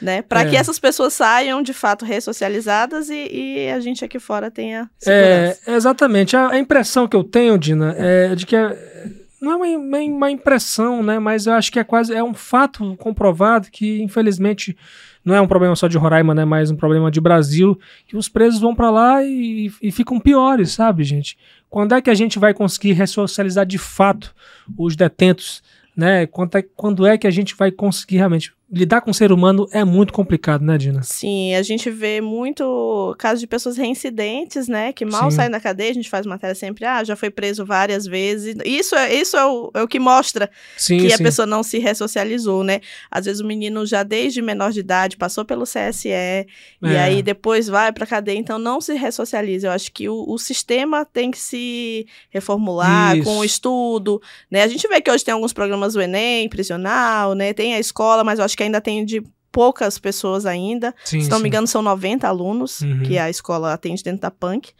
né? 0.00 0.20
Para 0.20 0.42
é. 0.42 0.50
que 0.50 0.56
essas 0.56 0.80
pessoas 0.80 1.12
saiam 1.12 1.62
de 1.62 1.72
fato 1.72 2.04
ressocializadas 2.04 3.08
e, 3.08 3.28
e, 3.30 3.70
a 3.70 3.78
gente 3.78 4.04
aqui 4.04 4.18
fora 4.18 4.50
tenha 4.50 4.90
segurança. 4.98 5.60
É, 5.64 5.74
exatamente. 5.76 6.36
A, 6.36 6.50
a, 6.50 6.58
impressão 6.58 7.06
que 7.06 7.14
eu 7.14 7.22
tenho, 7.22 7.56
Dina, 7.56 7.94
é 7.96 8.34
de 8.34 8.44
que 8.44 8.56
é, 8.56 9.21
não 9.42 9.64
é 9.64 9.76
uma, 9.76 9.98
uma, 9.98 10.30
impressão, 10.30 11.02
né? 11.02 11.18
Mas 11.18 11.46
eu 11.46 11.54
acho 11.54 11.72
que 11.72 11.80
é 11.80 11.84
quase 11.84 12.14
é 12.14 12.22
um 12.22 12.32
fato 12.32 12.96
comprovado 12.96 13.68
que 13.72 14.00
infelizmente 14.00 14.76
não 15.24 15.34
é 15.34 15.40
um 15.40 15.48
problema 15.48 15.74
só 15.74 15.88
de 15.88 15.98
Roraima, 15.98 16.32
né? 16.32 16.44
Mas 16.44 16.70
um 16.70 16.76
problema 16.76 17.10
de 17.10 17.20
Brasil 17.20 17.76
que 18.06 18.16
os 18.16 18.28
presos 18.28 18.60
vão 18.60 18.72
para 18.72 18.88
lá 18.88 19.24
e, 19.24 19.72
e 19.82 19.90
ficam 19.90 20.20
piores, 20.20 20.70
sabe, 20.70 21.02
gente? 21.02 21.36
Quando 21.68 21.92
é 21.92 22.00
que 22.00 22.08
a 22.08 22.14
gente 22.14 22.38
vai 22.38 22.54
conseguir 22.54 22.92
ressocializar 22.92 23.66
de 23.66 23.78
fato 23.78 24.32
os 24.78 24.94
detentos? 24.94 25.60
Né? 25.96 26.24
Quando 26.26 26.56
é, 26.56 26.62
quando 26.62 27.04
é 27.04 27.18
que 27.18 27.26
a 27.26 27.30
gente 27.30 27.56
vai 27.56 27.72
conseguir 27.72 28.18
realmente 28.18 28.54
lidar 28.72 29.02
com 29.02 29.10
o 29.10 29.14
ser 29.14 29.30
humano 29.30 29.68
é 29.70 29.84
muito 29.84 30.14
complicado, 30.14 30.64
né, 30.64 30.78
Dina? 30.78 31.02
Sim, 31.02 31.54
a 31.54 31.62
gente 31.62 31.90
vê 31.90 32.22
muito 32.22 33.14
casos 33.18 33.40
de 33.40 33.46
pessoas 33.46 33.76
reincidentes, 33.76 34.66
né, 34.66 34.94
que 34.94 35.04
mal 35.04 35.30
Sim. 35.30 35.36
saem 35.36 35.50
da 35.50 35.60
cadeia, 35.60 35.90
a 35.90 35.94
gente 35.94 36.08
faz 36.08 36.24
matéria 36.24 36.54
sempre, 36.54 36.86
ah, 36.86 37.04
já 37.04 37.14
foi 37.14 37.30
preso 37.30 37.66
várias 37.66 38.06
vezes. 38.06 38.56
Isso 38.64 38.94
é, 38.96 39.14
isso 39.14 39.36
é, 39.36 39.44
o, 39.44 39.70
é 39.74 39.82
o 39.82 39.88
que 39.88 40.00
mostra 40.00 40.50
sim, 40.78 40.96
que 40.98 41.08
sim. 41.10 41.14
a 41.14 41.18
pessoa 41.18 41.44
não 41.44 41.62
se 41.62 41.78
ressocializou, 41.78 42.64
né? 42.64 42.80
Às 43.10 43.26
vezes 43.26 43.42
o 43.42 43.46
menino 43.46 43.84
já 43.84 44.02
desde 44.02 44.40
menor 44.40 44.72
de 44.72 44.80
idade 44.80 45.18
passou 45.18 45.44
pelo 45.44 45.64
CSE 45.64 46.08
é. 46.08 46.46
e 46.80 46.96
aí 46.96 47.22
depois 47.22 47.68
vai 47.68 47.92
pra 47.92 48.06
cadeia, 48.06 48.38
então 48.38 48.58
não 48.58 48.80
se 48.80 48.94
ressocializa. 48.94 49.66
Eu 49.66 49.72
acho 49.72 49.92
que 49.92 50.08
o, 50.08 50.24
o 50.26 50.38
sistema 50.38 51.04
tem 51.04 51.30
que 51.30 51.38
se 51.38 52.06
reformular 52.30 53.18
isso. 53.18 53.24
com 53.24 53.38
o 53.38 53.44
estudo, 53.44 54.22
né? 54.50 54.62
A 54.62 54.68
gente 54.68 54.88
vê 54.88 54.98
que 54.98 55.10
hoje 55.10 55.22
tem 55.22 55.34
alguns 55.34 55.52
programas 55.52 55.92
do 55.92 56.00
Enem, 56.00 56.48
prisional, 56.48 57.34
né? 57.34 57.52
Tem 57.52 57.74
a 57.74 57.78
escola, 57.78 58.24
mas 58.24 58.38
eu 58.38 58.44
acho 58.46 58.56
que 58.56 58.61
que 58.62 58.66
ainda 58.66 58.80
tem 58.80 59.04
de 59.04 59.22
poucas 59.50 59.98
pessoas 59.98 60.46
ainda. 60.46 60.94
Sim, 61.04 61.20
Se 61.20 61.28
não 61.28 61.38
sim. 61.38 61.42
me 61.42 61.48
engano, 61.48 61.66
são 61.66 61.82
90 61.82 62.26
alunos 62.26 62.80
uhum. 62.80 63.02
que 63.02 63.18
a 63.18 63.28
escola 63.28 63.72
atende 63.72 64.02
dentro 64.02 64.20
da 64.20 64.30
Punk. 64.30 64.70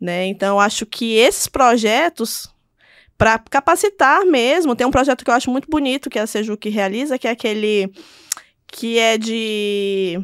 Né? 0.00 0.26
Então, 0.26 0.56
eu 0.56 0.60
acho 0.60 0.84
que 0.84 1.14
esses 1.14 1.48
projetos, 1.48 2.48
para 3.16 3.38
capacitar 3.38 4.24
mesmo, 4.26 4.76
tem 4.76 4.86
um 4.86 4.90
projeto 4.90 5.24
que 5.24 5.30
eu 5.30 5.34
acho 5.34 5.50
muito 5.50 5.68
bonito 5.68 6.10
que 6.10 6.18
a 6.18 6.26
Sejuc 6.26 6.68
realiza, 6.68 7.18
que 7.18 7.26
é 7.26 7.30
aquele 7.30 7.92
que 8.66 8.98
é 8.98 9.16
de 9.16 10.20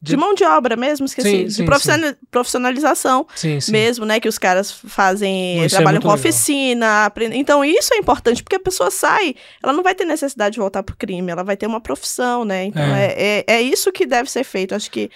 de, 0.00 0.10
de 0.12 0.16
mão 0.16 0.34
de 0.34 0.44
obra 0.44 0.76
mesmo, 0.76 1.06
esqueci. 1.06 1.28
Sim, 1.28 1.44
de 1.44 1.54
sim, 1.54 1.64
profissional, 1.64 2.10
sim. 2.10 2.16
profissionalização 2.30 3.26
mesmo, 3.68 4.04
né? 4.04 4.20
Que 4.20 4.28
os 4.28 4.38
caras 4.38 4.70
fazem, 4.70 5.64
isso 5.64 5.74
é 5.74 5.78
trabalham 5.78 5.98
é 5.98 6.02
com 6.02 6.08
legal. 6.08 6.18
oficina. 6.18 7.06
Aprendem. 7.06 7.40
Então, 7.40 7.64
isso 7.64 7.94
é 7.94 7.96
importante, 7.96 8.42
porque 8.42 8.56
a 8.56 8.60
pessoa 8.60 8.90
sai, 8.90 9.34
ela 9.62 9.72
não 9.72 9.82
vai 9.82 9.94
ter 9.94 10.04
necessidade 10.04 10.54
de 10.54 10.58
voltar 10.60 10.82
pro 10.82 10.96
crime, 10.96 11.30
ela 11.30 11.42
vai 11.42 11.56
ter 11.56 11.66
uma 11.66 11.80
profissão, 11.80 12.44
né? 12.44 12.64
Então, 12.64 12.82
é, 12.82 13.06
é, 13.06 13.44
é, 13.46 13.54
é 13.54 13.62
isso 13.62 13.90
que 13.90 14.06
deve 14.06 14.30
ser 14.30 14.44
feito. 14.44 14.74
Acho 14.74 14.90
que 14.90 15.10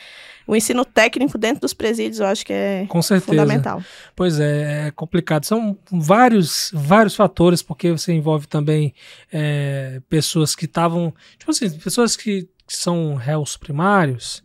o 0.51 0.57
ensino 0.57 0.85
técnico 0.85 1.39
dentro 1.39 1.61
dos 1.61 1.73
presídios, 1.73 2.19
eu 2.19 2.27
acho 2.27 2.45
que 2.45 2.53
é 2.53 2.85
Com 2.89 3.01
certeza. 3.01 3.31
fundamental. 3.31 3.81
Pois 4.17 4.41
é, 4.41 4.89
é 4.89 4.91
complicado. 4.91 5.45
São 5.45 5.79
vários, 5.93 6.73
vários 6.75 7.15
fatores, 7.15 7.63
porque 7.63 7.93
você 7.93 8.13
envolve 8.13 8.49
também 8.49 8.93
é, 9.33 10.01
pessoas 10.09 10.57
que 10.57 10.65
estavam. 10.65 11.15
Tipo 11.39 11.53
assim, 11.53 11.71
pessoas 11.79 12.17
que 12.17 12.49
que 12.71 12.77
são 12.77 13.17
réus 13.17 13.57
primários, 13.57 14.45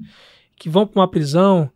que 0.57 0.67
vão 0.67 0.87
para 0.87 0.99
uma 0.99 1.07
prisão, 1.07 1.69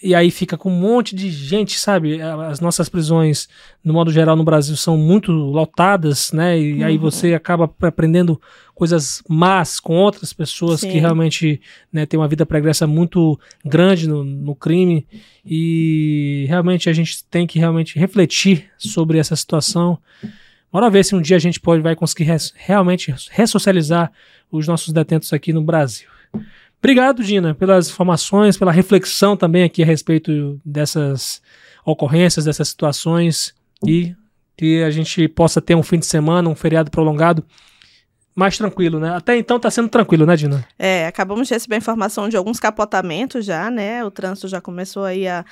e 0.00 0.14
aí 0.14 0.30
fica 0.30 0.56
com 0.56 0.70
um 0.70 0.78
monte 0.78 1.12
de 1.12 1.28
gente, 1.28 1.76
sabe? 1.76 2.22
As 2.22 2.60
nossas 2.60 2.88
prisões, 2.88 3.48
no 3.82 3.92
modo 3.92 4.12
geral, 4.12 4.36
no 4.36 4.44
Brasil 4.44 4.76
são 4.76 4.96
muito 4.96 5.32
lotadas, 5.32 6.30
né? 6.30 6.56
E 6.56 6.74
uhum. 6.74 6.86
aí 6.86 6.96
você 6.96 7.34
acaba 7.34 7.68
aprendendo 7.82 8.40
coisas 8.76 9.24
más 9.28 9.80
com 9.80 9.96
outras 9.96 10.32
pessoas 10.32 10.80
Sim. 10.80 10.90
que 10.92 10.98
realmente 10.98 11.60
né, 11.92 12.06
têm 12.06 12.20
uma 12.20 12.28
vida 12.28 12.46
pregressa 12.46 12.86
muito 12.86 13.36
grande 13.64 14.08
no, 14.08 14.22
no 14.22 14.54
crime. 14.54 15.04
E 15.44 16.44
realmente 16.46 16.88
a 16.88 16.92
gente 16.92 17.24
tem 17.24 17.44
que 17.44 17.58
realmente 17.58 17.98
refletir 17.98 18.70
sobre 18.78 19.18
essa 19.18 19.34
situação. 19.34 19.98
Bora 20.72 20.90
ver 20.90 21.04
se 21.04 21.14
um 21.14 21.20
dia 21.20 21.36
a 21.36 21.40
gente 21.40 21.58
pode 21.60 21.82
vai 21.82 21.96
conseguir 21.96 22.24
res, 22.24 22.52
realmente 22.56 23.14
ressocializar 23.30 24.12
os 24.50 24.66
nossos 24.66 24.92
detentos 24.92 25.32
aqui 25.32 25.52
no 25.52 25.62
Brasil. 25.62 26.08
Obrigado, 26.78 27.24
Dina, 27.24 27.54
pelas 27.54 27.88
informações, 27.88 28.56
pela 28.56 28.70
reflexão 28.70 29.36
também 29.36 29.64
aqui 29.64 29.82
a 29.82 29.86
respeito 29.86 30.60
dessas 30.64 31.42
ocorrências, 31.84 32.44
dessas 32.44 32.68
situações 32.68 33.54
e 33.86 34.14
que 34.56 34.82
a 34.82 34.90
gente 34.90 35.26
possa 35.28 35.60
ter 35.60 35.74
um 35.74 35.82
fim 35.82 35.98
de 35.98 36.06
semana, 36.06 36.48
um 36.48 36.54
feriado 36.54 36.90
prolongado 36.90 37.44
mais 38.34 38.56
tranquilo, 38.56 39.00
né? 39.00 39.16
Até 39.16 39.36
então 39.36 39.58
tá 39.58 39.68
sendo 39.68 39.88
tranquilo, 39.88 40.24
né, 40.24 40.36
Dina? 40.36 40.64
É, 40.78 41.08
acabamos 41.08 41.48
de 41.48 41.54
receber 41.54 41.76
informação 41.76 42.28
de 42.28 42.36
alguns 42.36 42.60
capotamentos 42.60 43.44
já, 43.44 43.68
né? 43.68 44.04
O 44.04 44.10
trânsito 44.12 44.46
já 44.46 44.60
começou 44.60 45.04
aí 45.04 45.26
a 45.26 45.44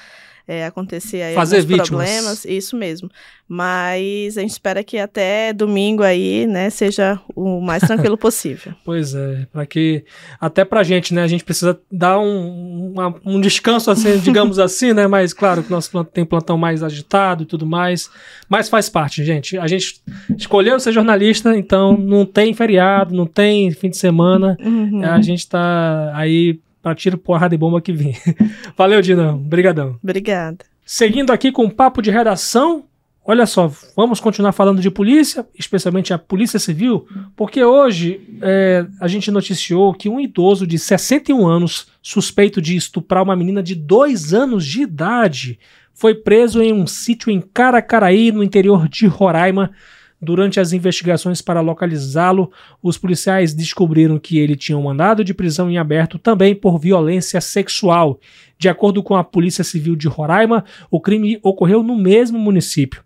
é, 0.48 0.64
acontecer 0.64 1.22
aí 1.22 1.34
Fazer 1.34 1.60
vítimas. 1.62 1.88
problemas, 1.88 2.44
isso 2.44 2.76
mesmo. 2.76 3.10
Mas 3.48 4.36
a 4.38 4.40
gente 4.40 4.50
espera 4.50 4.82
que 4.82 4.98
até 4.98 5.52
domingo 5.52 6.02
aí, 6.02 6.46
né, 6.46 6.70
seja 6.70 7.20
o 7.34 7.60
mais 7.60 7.82
tranquilo 7.82 8.16
possível. 8.18 8.72
pois 8.84 9.14
é, 9.14 9.46
para 9.52 9.66
que 9.66 10.04
até 10.40 10.64
pra 10.64 10.82
gente, 10.82 11.14
né, 11.14 11.22
a 11.22 11.26
gente 11.26 11.44
precisa 11.44 11.78
dar 11.90 12.18
um, 12.18 12.92
uma, 12.92 13.14
um 13.24 13.40
descanso 13.40 13.90
assim, 13.90 14.18
digamos 14.22 14.58
assim, 14.58 14.92
né, 14.92 15.06
mas 15.06 15.32
claro 15.32 15.62
que 15.62 15.70
nosso 15.70 16.04
tem 16.04 16.24
plantão 16.24 16.56
mais 16.56 16.82
agitado 16.82 17.42
e 17.42 17.46
tudo 17.46 17.66
mais, 17.66 18.10
mas 18.48 18.68
faz 18.68 18.88
parte, 18.88 19.24
gente. 19.24 19.58
A 19.58 19.66
gente 19.66 20.00
escolheu 20.36 20.78
ser 20.78 20.92
jornalista, 20.92 21.56
então 21.56 21.96
não 21.96 22.24
tem 22.24 22.54
feriado, 22.54 23.14
não 23.14 23.26
tem 23.26 23.70
fim 23.70 23.90
de 23.90 23.96
semana. 23.96 24.56
Uhum. 24.60 25.04
A 25.04 25.20
gente 25.20 25.48
tá 25.48 26.12
aí 26.14 26.58
para 26.86 26.94
tiro, 26.94 27.18
porrada 27.18 27.52
e 27.52 27.58
bomba 27.58 27.80
que 27.80 27.92
vem. 27.92 28.14
Valeu, 28.78 29.02
Dina. 29.02 29.34
Obrigadão. 29.34 29.98
Obrigada. 30.00 30.58
Seguindo 30.84 31.32
aqui 31.32 31.50
com 31.50 31.64
o 31.64 31.70
papo 31.70 32.00
de 32.00 32.12
redação, 32.12 32.84
olha 33.24 33.44
só, 33.44 33.68
vamos 33.96 34.20
continuar 34.20 34.52
falando 34.52 34.80
de 34.80 34.88
polícia, 34.88 35.44
especialmente 35.58 36.14
a 36.14 36.18
Polícia 36.18 36.60
Civil, 36.60 37.04
porque 37.34 37.64
hoje 37.64 38.20
é, 38.40 38.86
a 39.00 39.08
gente 39.08 39.32
noticiou 39.32 39.92
que 39.94 40.08
um 40.08 40.20
idoso 40.20 40.64
de 40.64 40.78
61 40.78 41.44
anos, 41.44 41.88
suspeito 42.00 42.62
de 42.62 42.76
estuprar 42.76 43.24
uma 43.24 43.34
menina 43.34 43.64
de 43.64 43.74
2 43.74 44.32
anos 44.32 44.64
de 44.64 44.82
idade, 44.82 45.58
foi 45.92 46.14
preso 46.14 46.62
em 46.62 46.72
um 46.72 46.86
sítio 46.86 47.32
em 47.32 47.40
Caracaraí, 47.40 48.30
no 48.30 48.44
interior 48.44 48.88
de 48.88 49.08
Roraima, 49.08 49.72
Durante 50.20 50.58
as 50.58 50.72
investigações 50.72 51.42
para 51.42 51.60
localizá-lo, 51.60 52.50
os 52.82 52.96
policiais 52.96 53.52
descobriram 53.52 54.18
que 54.18 54.38
ele 54.38 54.56
tinha 54.56 54.78
um 54.78 54.82
mandado 54.82 55.22
de 55.22 55.34
prisão 55.34 55.70
em 55.70 55.76
aberto 55.76 56.18
também 56.18 56.54
por 56.54 56.78
violência 56.78 57.40
sexual. 57.40 58.18
De 58.58 58.68
acordo 58.68 59.02
com 59.02 59.14
a 59.14 59.22
Polícia 59.22 59.62
Civil 59.62 59.94
de 59.94 60.08
Roraima, 60.08 60.64
o 60.90 61.00
crime 61.00 61.38
ocorreu 61.42 61.82
no 61.82 61.94
mesmo 61.96 62.38
município. 62.38 63.04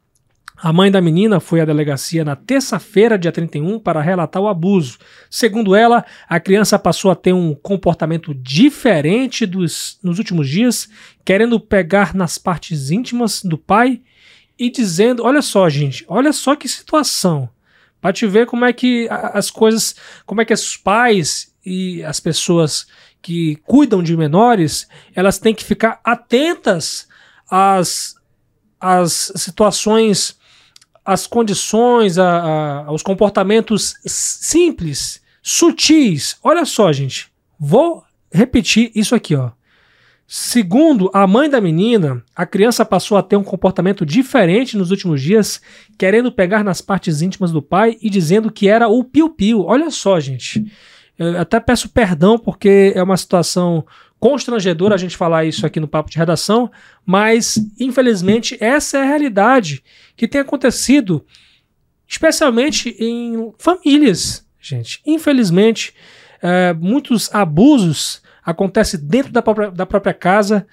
A 0.62 0.74
mãe 0.74 0.90
da 0.90 1.00
menina 1.00 1.40
foi 1.40 1.62
à 1.62 1.64
delegacia 1.64 2.22
na 2.22 2.36
terça-feira, 2.36 3.18
dia 3.18 3.32
31, 3.32 3.78
para 3.78 4.02
relatar 4.02 4.42
o 4.42 4.46
abuso. 4.46 4.98
Segundo 5.30 5.74
ela, 5.74 6.04
a 6.28 6.38
criança 6.38 6.78
passou 6.78 7.10
a 7.10 7.16
ter 7.16 7.32
um 7.32 7.54
comportamento 7.54 8.34
diferente 8.34 9.46
dos, 9.46 9.98
nos 10.02 10.18
últimos 10.18 10.48
dias, 10.48 10.86
querendo 11.24 11.58
pegar 11.58 12.14
nas 12.14 12.36
partes 12.36 12.90
íntimas 12.90 13.42
do 13.42 13.56
pai 13.56 14.02
e 14.60 14.70
dizendo: 14.70 15.24
olha 15.24 15.40
só, 15.40 15.66
gente, 15.70 16.04
olha 16.06 16.34
só 16.34 16.54
que 16.54 16.68
situação. 16.68 17.48
Para 17.98 18.12
te 18.12 18.26
ver 18.26 18.46
como 18.46 18.64
é 18.64 18.72
que 18.72 19.08
as 19.10 19.50
coisas, 19.50 19.94
como 20.26 20.40
é 20.40 20.44
que 20.44 20.52
os 20.52 20.76
pais 20.76 21.54
e 21.64 22.04
as 22.04 22.20
pessoas 22.20 22.86
que 23.20 23.56
cuidam 23.66 24.02
de 24.02 24.16
menores, 24.16 24.86
elas 25.14 25.38
têm 25.38 25.54
que 25.54 25.64
ficar 25.64 26.00
atentas 26.04 27.08
às, 27.50 28.14
às 28.78 29.32
situações, 29.36 30.38
às 31.04 31.26
condições, 31.26 32.18
a, 32.18 32.38
a, 32.38 32.84
aos 32.86 33.02
comportamentos 33.02 33.96
simples, 34.06 35.20
sutis. 35.42 36.38
Olha 36.42 36.64
só, 36.64 36.90
gente, 36.92 37.30
vou 37.58 38.02
repetir 38.32 38.90
isso 38.94 39.14
aqui, 39.14 39.34
ó. 39.34 39.50
Segundo 40.32 41.10
a 41.12 41.26
mãe 41.26 41.50
da 41.50 41.60
menina, 41.60 42.22
a 42.36 42.46
criança 42.46 42.84
passou 42.84 43.18
a 43.18 43.22
ter 43.22 43.34
um 43.34 43.42
comportamento 43.42 44.06
diferente 44.06 44.76
nos 44.76 44.92
últimos 44.92 45.20
dias, 45.20 45.60
querendo 45.98 46.30
pegar 46.30 46.62
nas 46.62 46.80
partes 46.80 47.20
íntimas 47.20 47.50
do 47.50 47.60
pai 47.60 47.98
e 48.00 48.08
dizendo 48.08 48.48
que 48.48 48.68
era 48.68 48.86
o 48.86 49.02
piu-piu. 49.02 49.64
Olha 49.64 49.90
só, 49.90 50.20
gente. 50.20 50.72
Eu 51.18 51.36
até 51.36 51.58
peço 51.58 51.88
perdão 51.88 52.38
porque 52.38 52.92
é 52.94 53.02
uma 53.02 53.16
situação 53.16 53.84
constrangedora 54.20 54.94
a 54.94 54.98
gente 54.98 55.16
falar 55.16 55.46
isso 55.46 55.66
aqui 55.66 55.80
no 55.80 55.88
papo 55.88 56.08
de 56.08 56.18
redação, 56.18 56.70
mas 57.04 57.58
infelizmente 57.80 58.56
essa 58.60 58.98
é 58.98 59.02
a 59.02 59.06
realidade 59.06 59.82
que 60.16 60.28
tem 60.28 60.40
acontecido, 60.40 61.26
especialmente 62.06 62.94
em 63.00 63.52
famílias, 63.58 64.46
gente. 64.60 65.02
Infelizmente, 65.04 65.92
é, 66.40 66.72
muitos 66.72 67.34
abusos 67.34 68.22
acontece 68.44 68.96
dentro 68.98 69.32
da 69.32 69.42
própria, 69.42 69.70
da 69.70 69.86
própria 69.86 70.14
casa. 70.14 70.66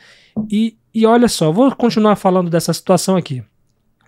E, 0.51 0.77
e 0.93 1.05
olha 1.05 1.27
só, 1.27 1.51
vou 1.51 1.73
continuar 1.75 2.15
falando 2.15 2.49
dessa 2.49 2.73
situação 2.73 3.15
aqui. 3.15 3.43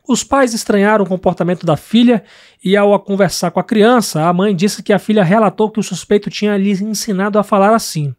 Os 0.08 0.24
pais 0.24 0.56
estranharam 0.56 1.06
o 1.06 1.08
comportamento 1.08 1.66
da 1.66 1.78
filha 1.78 2.24
e, 2.64 2.76
ao 2.76 3.00
conversar 3.00 3.52
com 3.52 3.60
a 3.60 3.64
criança, 3.64 4.28
a 4.28 4.34
mãe 4.34 4.56
disse 4.56 4.82
que 4.82 4.92
a 4.92 4.98
filha 4.98 5.24
relatou 5.24 5.70
que 5.70 5.80
o 5.80 5.84
suspeito 5.84 6.32
tinha 6.32 6.58
lhe 6.58 6.72
ensinado 6.72 7.38
a 7.38 7.44
falar 7.44 7.76
assim. 7.76 8.16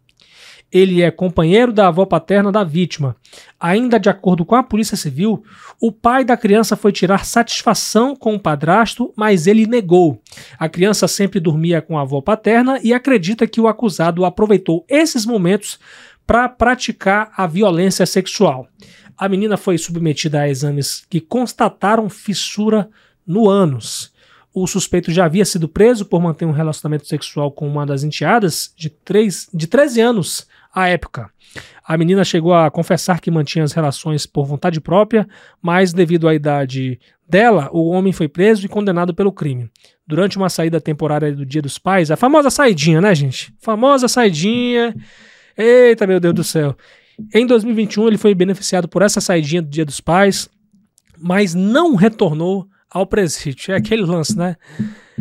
Ele 0.72 1.02
é 1.02 1.10
companheiro 1.10 1.72
da 1.72 1.88
avó 1.88 2.06
paterna 2.06 2.52
da 2.52 2.62
vítima. 2.62 3.16
Ainda 3.58 3.98
de 3.98 4.08
acordo 4.08 4.44
com 4.44 4.54
a 4.54 4.62
Polícia 4.62 4.96
Civil, 4.96 5.42
o 5.80 5.90
pai 5.90 6.24
da 6.24 6.36
criança 6.36 6.76
foi 6.76 6.92
tirar 6.92 7.24
satisfação 7.24 8.14
com 8.14 8.34
o 8.34 8.40
padrasto, 8.40 9.12
mas 9.16 9.46
ele 9.46 9.66
negou. 9.66 10.22
A 10.58 10.68
criança 10.68 11.08
sempre 11.08 11.40
dormia 11.40 11.82
com 11.82 11.98
a 11.98 12.02
avó 12.02 12.20
paterna 12.20 12.78
e 12.84 12.92
acredita 12.92 13.46
que 13.46 13.60
o 13.60 13.66
acusado 13.66 14.24
aproveitou 14.24 14.84
esses 14.88 15.26
momentos 15.26 15.78
para 16.24 16.48
praticar 16.48 17.32
a 17.36 17.46
violência 17.46 18.06
sexual. 18.06 18.68
A 19.18 19.28
menina 19.28 19.56
foi 19.56 19.76
submetida 19.76 20.40
a 20.40 20.48
exames 20.48 21.04
que 21.10 21.20
constataram 21.20 22.08
fissura 22.08 22.88
no 23.26 23.48
ânus. 23.48 24.12
O 24.54 24.66
suspeito 24.66 25.12
já 25.12 25.24
havia 25.24 25.44
sido 25.44 25.68
preso 25.68 26.04
por 26.04 26.20
manter 26.20 26.44
um 26.44 26.52
relacionamento 26.52 27.06
sexual 27.06 27.50
com 27.52 27.68
uma 27.68 27.84
das 27.84 28.02
enteadas 28.02 28.72
de, 28.76 28.88
3, 28.88 29.48
de 29.52 29.66
13 29.66 30.00
anos 30.00 30.46
à 30.74 30.88
época. 30.88 31.30
A 31.84 31.98
menina 31.98 32.24
chegou 32.24 32.54
a 32.54 32.70
confessar 32.70 33.20
que 33.20 33.30
mantinha 33.30 33.64
as 33.64 33.72
relações 33.72 34.26
por 34.26 34.46
vontade 34.46 34.80
própria, 34.80 35.26
mas 35.60 35.92
devido 35.92 36.28
à 36.28 36.34
idade 36.34 37.00
dela, 37.28 37.68
o 37.72 37.88
homem 37.90 38.12
foi 38.12 38.28
preso 38.28 38.64
e 38.64 38.68
condenado 38.68 39.14
pelo 39.14 39.32
crime. 39.32 39.70
Durante 40.06 40.36
uma 40.36 40.48
saída 40.48 40.80
temporária 40.80 41.32
do 41.32 41.46
Dia 41.46 41.62
dos 41.62 41.78
Pais, 41.78 42.10
a 42.10 42.16
famosa 42.16 42.50
saidinha, 42.50 43.00
né, 43.00 43.14
gente? 43.14 43.52
Famosa 43.60 44.08
saidinha. 44.08 44.94
Eita, 45.56 46.06
meu 46.06 46.18
Deus 46.20 46.34
do 46.34 46.44
céu. 46.44 46.76
Em 47.34 47.46
2021, 47.46 48.08
ele 48.08 48.18
foi 48.18 48.34
beneficiado 48.34 48.88
por 48.88 49.02
essa 49.02 49.20
saidinha 49.20 49.62
do 49.62 49.68
Dia 49.68 49.84
dos 49.84 50.00
Pais, 50.00 50.48
mas 51.18 51.54
não 51.54 51.94
retornou 51.94 52.66
ao 52.90 53.06
presídio. 53.06 53.72
É 53.72 53.76
aquele 53.76 54.02
lance, 54.02 54.36
né? 54.36 54.56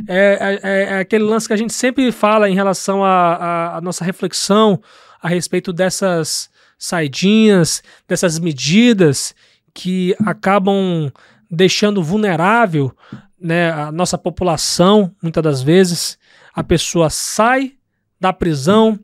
É, 0.07 0.59
é, 0.63 0.83
é 0.83 0.99
aquele 0.99 1.23
lance 1.23 1.47
que 1.47 1.53
a 1.53 1.57
gente 1.57 1.73
sempre 1.73 2.11
fala 2.11 2.49
em 2.49 2.55
relação 2.55 3.03
à 3.03 3.79
nossa 3.83 4.03
reflexão 4.03 4.81
a 5.21 5.27
respeito 5.27 5.73
dessas 5.73 6.49
saidinhas, 6.77 7.83
dessas 8.07 8.39
medidas 8.39 9.35
que 9.73 10.15
acabam 10.25 11.11
deixando 11.49 12.03
vulnerável 12.03 12.95
né, 13.39 13.71
a 13.71 13.91
nossa 13.91 14.17
população, 14.17 15.13
muitas 15.21 15.43
das 15.43 15.61
vezes. 15.61 16.17
A 16.53 16.63
pessoa 16.63 17.09
sai 17.09 17.73
da 18.19 18.33
prisão 18.33 18.99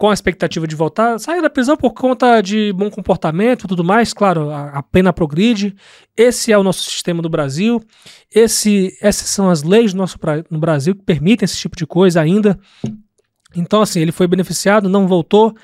com 0.00 0.08
a 0.08 0.14
expectativa 0.14 0.66
de 0.66 0.74
voltar, 0.74 1.18
sai 1.18 1.42
da 1.42 1.50
prisão 1.50 1.76
por 1.76 1.92
conta 1.92 2.40
de 2.40 2.72
bom 2.72 2.88
comportamento 2.88 3.68
tudo 3.68 3.84
mais, 3.84 4.14
claro, 4.14 4.48
a, 4.48 4.78
a, 4.78 4.82
pena 4.82 5.12
progride. 5.12 5.76
Esse 6.16 6.50
é 6.50 6.56
o 6.56 6.62
nosso 6.62 6.84
sistema 6.84 7.20
do 7.20 7.28
Brasil. 7.28 7.82
Esse, 8.34 8.96
essas 9.02 9.28
são 9.28 9.50
as 9.50 9.62
leis 9.62 9.92
do 9.92 9.98
nosso, 9.98 10.18
no 10.48 10.58
Brasil 10.58 10.94
que 10.94 11.02
permitem 11.02 11.44
esse 11.44 11.58
tipo 11.58 11.76
de 11.76 11.86
coisa 11.86 12.18
ainda. 12.18 12.58
Então, 13.54 13.82
assim, 13.82 14.00
ele 14.00 14.12
foi 14.12 14.26
beneficiado, 14.26 14.88
não 14.88 15.06
voltou 15.06 15.54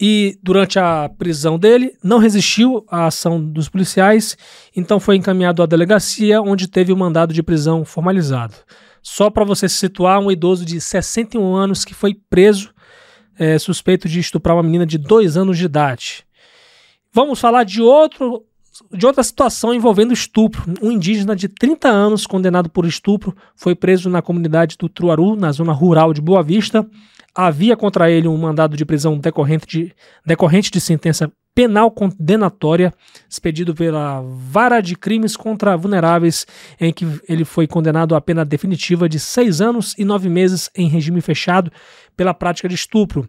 e 0.00 0.38
durante 0.42 0.78
a 0.78 1.08
prisão 1.16 1.58
dele 1.58 1.94
não 2.02 2.18
resistiu 2.18 2.84
à 2.88 3.06
ação 3.06 3.40
dos 3.40 3.68
policiais, 3.68 4.36
então 4.74 4.98
foi 4.98 5.16
encaminhado 5.16 5.62
à 5.62 5.66
delegacia, 5.66 6.42
onde 6.42 6.66
teve 6.66 6.92
o 6.92 6.96
mandado 6.96 7.32
de 7.32 7.42
prisão 7.42 7.84
formalizado. 7.84 8.54
Só 9.00 9.30
para 9.30 9.44
você 9.44 9.68
se 9.68 9.76
situar, 9.76 10.20
um 10.20 10.30
idoso 10.30 10.64
de 10.64 10.80
61 10.80 11.54
anos 11.54 11.84
que 11.84 11.94
foi 11.94 12.14
preso, 12.28 12.72
é, 13.38 13.58
suspeito 13.58 14.08
de 14.08 14.20
estuprar 14.20 14.56
uma 14.56 14.62
menina 14.62 14.86
de 14.86 14.98
2 14.98 15.36
anos 15.36 15.58
de 15.58 15.64
idade. 15.64 16.24
Vamos 17.12 17.40
falar 17.40 17.64
de 17.64 17.80
outro 17.80 18.44
de 18.90 19.04
outra 19.04 19.22
situação 19.22 19.74
envolvendo 19.74 20.14
estupro. 20.14 20.64
Um 20.82 20.90
indígena 20.90 21.36
de 21.36 21.46
30 21.46 21.88
anos, 21.88 22.26
condenado 22.26 22.70
por 22.70 22.86
estupro, 22.86 23.36
foi 23.54 23.74
preso 23.74 24.08
na 24.08 24.22
comunidade 24.22 24.76
do 24.78 24.88
Truaru, 24.88 25.36
na 25.36 25.52
zona 25.52 25.72
rural 25.72 26.14
de 26.14 26.22
Boa 26.22 26.42
Vista. 26.42 26.88
Havia 27.34 27.76
contra 27.76 28.10
ele 28.10 28.28
um 28.28 28.36
mandado 28.36 28.76
de 28.76 28.84
prisão 28.84 29.18
decorrente 29.18 29.66
de, 29.66 29.94
decorrente 30.24 30.70
de 30.70 30.80
sentença 30.80 31.32
penal 31.54 31.90
condenatória 31.90 32.92
expedido 33.28 33.74
pela 33.74 34.22
Vara 34.22 34.80
de 34.80 34.96
Crimes 34.96 35.36
contra 35.36 35.76
Vulneráveis, 35.76 36.46
em 36.80 36.92
que 36.92 37.06
ele 37.28 37.44
foi 37.44 37.66
condenado 37.66 38.14
à 38.14 38.20
pena 38.20 38.44
definitiva 38.44 39.08
de 39.08 39.20
seis 39.20 39.60
anos 39.60 39.94
e 39.98 40.04
nove 40.04 40.28
meses 40.28 40.70
em 40.74 40.88
regime 40.88 41.20
fechado 41.20 41.70
pela 42.16 42.34
prática 42.34 42.68
de 42.68 42.74
estupro. 42.74 43.28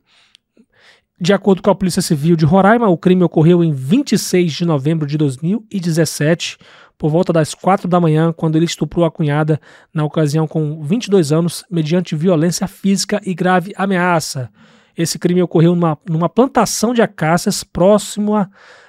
De 1.20 1.32
acordo 1.32 1.62
com 1.62 1.70
a 1.70 1.76
Polícia 1.76 2.02
Civil 2.02 2.36
de 2.36 2.44
Roraima, 2.44 2.90
o 2.90 2.98
crime 2.98 3.24
ocorreu 3.24 3.64
em 3.64 3.72
26 3.72 4.52
de 4.52 4.66
novembro 4.66 5.08
de 5.08 5.18
2017, 5.18 6.58
por 6.98 7.10
volta 7.10 7.34
das 7.34 7.54
4 7.54 7.88
da 7.88 8.00
manhã, 8.00 8.32
quando 8.32 8.56
ele 8.56 8.66
estuprou 8.66 9.06
a 9.06 9.12
cunhada, 9.12 9.60
na 9.94 10.04
ocasião 10.04 10.48
com 10.48 10.82
22 10.82 11.32
anos, 11.32 11.64
mediante 11.70 12.16
violência 12.16 12.68
física 12.68 13.22
e 13.26 13.34
grave 13.34 13.74
ameaça. 13.76 14.50
Esse 14.98 15.18
crime 15.18 15.42
ocorreu 15.42 15.76
numa, 15.76 15.98
numa 16.08 16.30
plantação 16.30 16.94
de 16.94 17.02
acácias 17.02 17.64
próximo 17.64 18.34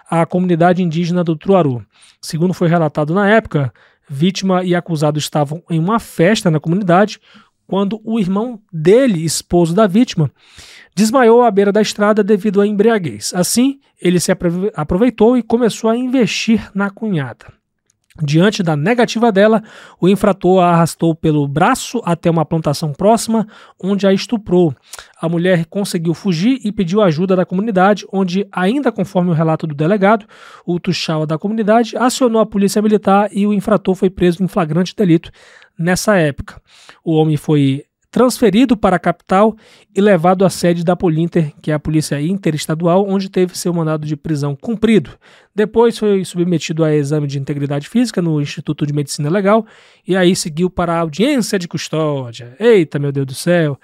à 0.08 0.26
comunidade 0.26 0.82
indígena 0.82 1.24
do 1.24 1.36
Truaru. 1.36 1.84
Segundo 2.20 2.54
foi 2.54 2.68
relatado 2.68 3.14
na 3.14 3.28
época, 3.28 3.72
vítima 4.08 4.62
e 4.62 4.74
acusado 4.74 5.18
estavam 5.18 5.62
em 5.70 5.78
uma 5.78 5.98
festa 5.98 6.50
na 6.50 6.60
comunidade 6.60 7.20
quando 7.66 8.00
o 8.04 8.20
irmão 8.20 8.60
dele, 8.70 9.24
esposo 9.24 9.74
da 9.74 9.86
vítima, 9.86 10.30
desmaiou 10.94 11.42
à 11.42 11.50
beira 11.50 11.72
da 11.72 11.80
estrada 11.80 12.22
devido 12.22 12.60
à 12.60 12.66
embriaguez. 12.66 13.32
Assim, 13.34 13.80
ele 14.00 14.20
se 14.20 14.30
aproveitou 14.74 15.36
e 15.36 15.42
começou 15.42 15.88
a 15.88 15.96
investir 15.96 16.70
na 16.74 16.90
cunhada. 16.90 17.46
Diante 18.22 18.62
da 18.62 18.76
negativa 18.76 19.32
dela, 19.32 19.60
o 20.00 20.08
infrator 20.08 20.62
a 20.62 20.70
arrastou 20.70 21.16
pelo 21.16 21.48
braço 21.48 22.00
até 22.04 22.30
uma 22.30 22.44
plantação 22.44 22.92
próxima, 22.92 23.44
onde 23.82 24.06
a 24.06 24.12
estuprou. 24.12 24.72
A 25.20 25.28
mulher 25.28 25.66
conseguiu 25.66 26.14
fugir 26.14 26.60
e 26.64 26.70
pediu 26.70 27.02
ajuda 27.02 27.34
da 27.34 27.44
comunidade, 27.44 28.06
onde, 28.12 28.46
ainda 28.52 28.92
conforme 28.92 29.30
o 29.30 29.34
relato 29.34 29.66
do 29.66 29.74
delegado, 29.74 30.26
o 30.64 30.78
Tuxaua 30.78 31.26
da 31.26 31.36
comunidade 31.36 31.96
acionou 31.96 32.40
a 32.40 32.46
polícia 32.46 32.80
militar 32.80 33.28
e 33.32 33.48
o 33.48 33.52
infrator 33.52 33.96
foi 33.96 34.08
preso 34.08 34.44
em 34.44 34.46
flagrante 34.46 34.94
delito 34.94 35.32
nessa 35.76 36.14
época. 36.16 36.62
O 37.04 37.14
homem 37.14 37.36
foi 37.36 37.84
transferido 38.14 38.76
para 38.76 38.94
a 38.94 38.98
capital 39.00 39.56
e 39.92 40.00
levado 40.00 40.44
à 40.44 40.48
sede 40.48 40.84
da 40.84 40.94
Polinter, 40.94 41.52
que 41.60 41.72
é 41.72 41.74
a 41.74 41.80
Polícia 41.80 42.20
Interestadual, 42.22 43.04
onde 43.08 43.28
teve 43.28 43.58
seu 43.58 43.74
mandado 43.74 44.06
de 44.06 44.14
prisão 44.14 44.54
cumprido. 44.54 45.18
Depois 45.52 45.98
foi 45.98 46.24
submetido 46.24 46.84
a 46.84 46.94
exame 46.94 47.26
de 47.26 47.40
integridade 47.40 47.88
física 47.88 48.22
no 48.22 48.40
Instituto 48.40 48.86
de 48.86 48.92
Medicina 48.92 49.28
Legal 49.28 49.66
e 50.06 50.16
aí 50.16 50.36
seguiu 50.36 50.70
para 50.70 50.94
a 50.94 51.00
audiência 51.00 51.58
de 51.58 51.66
custódia. 51.66 52.54
Eita, 52.60 53.00
meu 53.00 53.10
Deus 53.10 53.26
do 53.26 53.34
céu! 53.34 53.76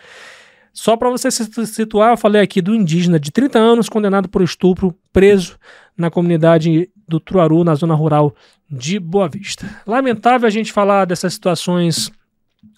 Só 0.73 0.97
para 0.97 1.11
você 1.11 1.29
se 1.29 1.67
situar, 1.67 2.13
eu 2.13 2.17
falei 2.17 2.41
aqui 2.41 2.63
do 2.63 2.73
indígena 2.73 3.19
de 3.19 3.33
30 3.33 3.59
anos 3.59 3.89
condenado 3.89 4.29
por 4.29 4.43
estupro, 4.43 4.97
preso 5.13 5.59
na 5.99 6.09
comunidade 6.09 6.89
do 7.09 7.19
Truaru, 7.19 7.65
na 7.65 7.75
zona 7.75 7.97
rural 7.97 8.33
de 8.71 9.01
Boa 9.01 9.29
Vista. 9.29 9.69
Lamentável 9.85 10.47
a 10.47 10.51
gente 10.51 10.73
falar 10.73 11.05
dessas 11.05 11.35
situações 11.35 12.13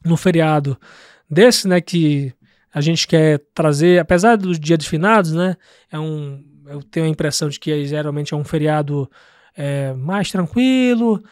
no 0.03 0.17
feriado 0.17 0.79
desse, 1.33 1.67
né, 1.67 1.81
que 1.81 2.31
a 2.73 2.81
gente 2.83 3.09
quer 3.09 3.41
trazer, 3.55 3.99
apesar 3.99 4.37
dos 4.37 4.61
dias 4.61 4.85
finados, 4.87 5.33
né, 5.33 5.57
é 5.91 5.99
um, 5.99 6.45
eu 6.67 6.83
tenho 6.83 7.07
a 7.07 7.09
impressão 7.09 7.49
de 7.49 7.59
que 7.59 7.87
geralmente 7.87 8.35
é 8.35 8.37
um 8.37 8.45
feriado 8.45 9.11
é, 9.57 9.95
mais 9.95 10.31
tranquilo, 10.31 11.23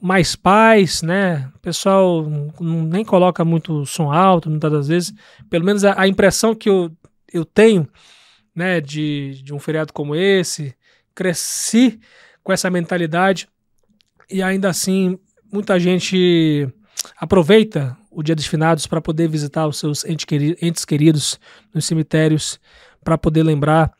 mais 0.00 0.34
paz, 0.34 1.02
né, 1.02 1.50
o 1.54 1.58
pessoal 1.58 2.26
nem 2.60 3.04
coloca 3.04 3.44
muito 3.44 3.84
som 3.84 4.10
alto, 4.10 4.48
muitas 4.48 4.72
das 4.72 4.88
vezes, 4.88 5.12
pelo 5.50 5.66
menos 5.66 5.84
a, 5.84 6.00
a 6.00 6.08
impressão 6.08 6.54
que 6.54 6.70
eu, 6.70 6.90
eu 7.30 7.44
tenho, 7.44 7.86
né, 8.54 8.80
de, 8.80 9.42
de 9.42 9.52
um 9.52 9.58
feriado 9.58 9.92
como 9.92 10.16
esse, 10.16 10.74
cresci 11.14 12.00
com 12.42 12.52
essa 12.52 12.70
mentalidade 12.70 13.46
e 14.30 14.42
ainda 14.42 14.70
assim 14.70 15.18
muita 15.52 15.78
gente 15.78 16.66
aproveita 17.18 17.96
o 18.12 18.22
Dia 18.22 18.34
dos 18.34 18.46
Finados 18.46 18.86
para 18.86 19.00
poder 19.00 19.28
visitar 19.28 19.66
os 19.66 19.78
seus 19.78 20.04
entes 20.04 20.84
queridos 20.84 21.40
nos 21.74 21.84
cemitérios, 21.86 22.60
para 23.02 23.16
poder 23.16 23.42
lembrar. 23.42 23.92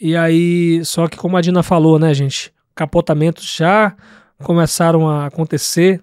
E 0.00 0.16
aí, 0.16 0.84
só 0.84 1.08
que 1.08 1.16
como 1.16 1.36
a 1.36 1.40
Dina 1.40 1.62
falou, 1.62 1.98
né, 1.98 2.14
gente, 2.14 2.52
capotamentos 2.74 3.52
já 3.54 3.96
começaram 4.38 5.08
a 5.08 5.26
acontecer 5.26 6.00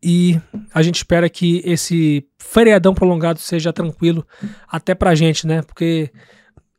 e 0.00 0.40
a 0.72 0.82
gente 0.82 0.96
espera 0.96 1.28
que 1.28 1.60
esse 1.64 2.24
feriadão 2.38 2.94
prolongado 2.94 3.40
seja 3.40 3.72
tranquilo 3.72 4.24
até 4.68 4.94
pra 4.94 5.14
gente, 5.14 5.46
né? 5.46 5.62
Porque 5.62 6.12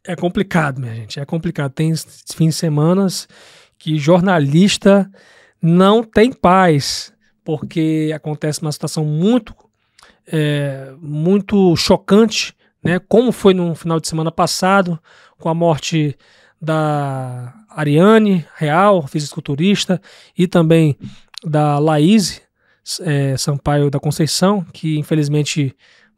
é 0.06 0.16
complicado, 0.16 0.80
minha 0.80 0.96
gente, 0.96 1.20
é 1.20 1.26
complicado. 1.26 1.74
Tem 1.74 1.92
fins 1.94 2.48
de 2.48 2.52
semanas 2.54 3.28
que 3.78 3.98
jornalista 3.98 5.12
não 5.62 6.04
tem 6.04 6.32
paz, 6.32 7.12
porque 7.44 8.12
acontece 8.16 8.62
uma 8.62 8.72
situação 8.72 9.04
muito 9.04 9.54
é, 10.28 10.94
muito 11.00 11.76
chocante, 11.76 12.56
né? 12.84 13.00
Como 13.00 13.32
foi 13.32 13.54
no 13.54 13.76
final 13.76 14.00
de 14.00 14.08
semana 14.08 14.32
passado, 14.32 15.00
com 15.38 15.50
a 15.50 15.54
morte 15.54 16.18
da 16.62 17.54
Ariane 17.70 18.46
Real, 18.56 19.06
fisiculturista, 19.08 20.02
e 20.38 20.48
também 20.48 20.98
da 21.44 21.78
Laís 21.80 22.42
é, 23.02 23.36
Sampaio 23.38 23.90
da 23.90 24.00
Conceição, 24.00 24.66
que 24.74 24.98
infelizmente 24.98 25.76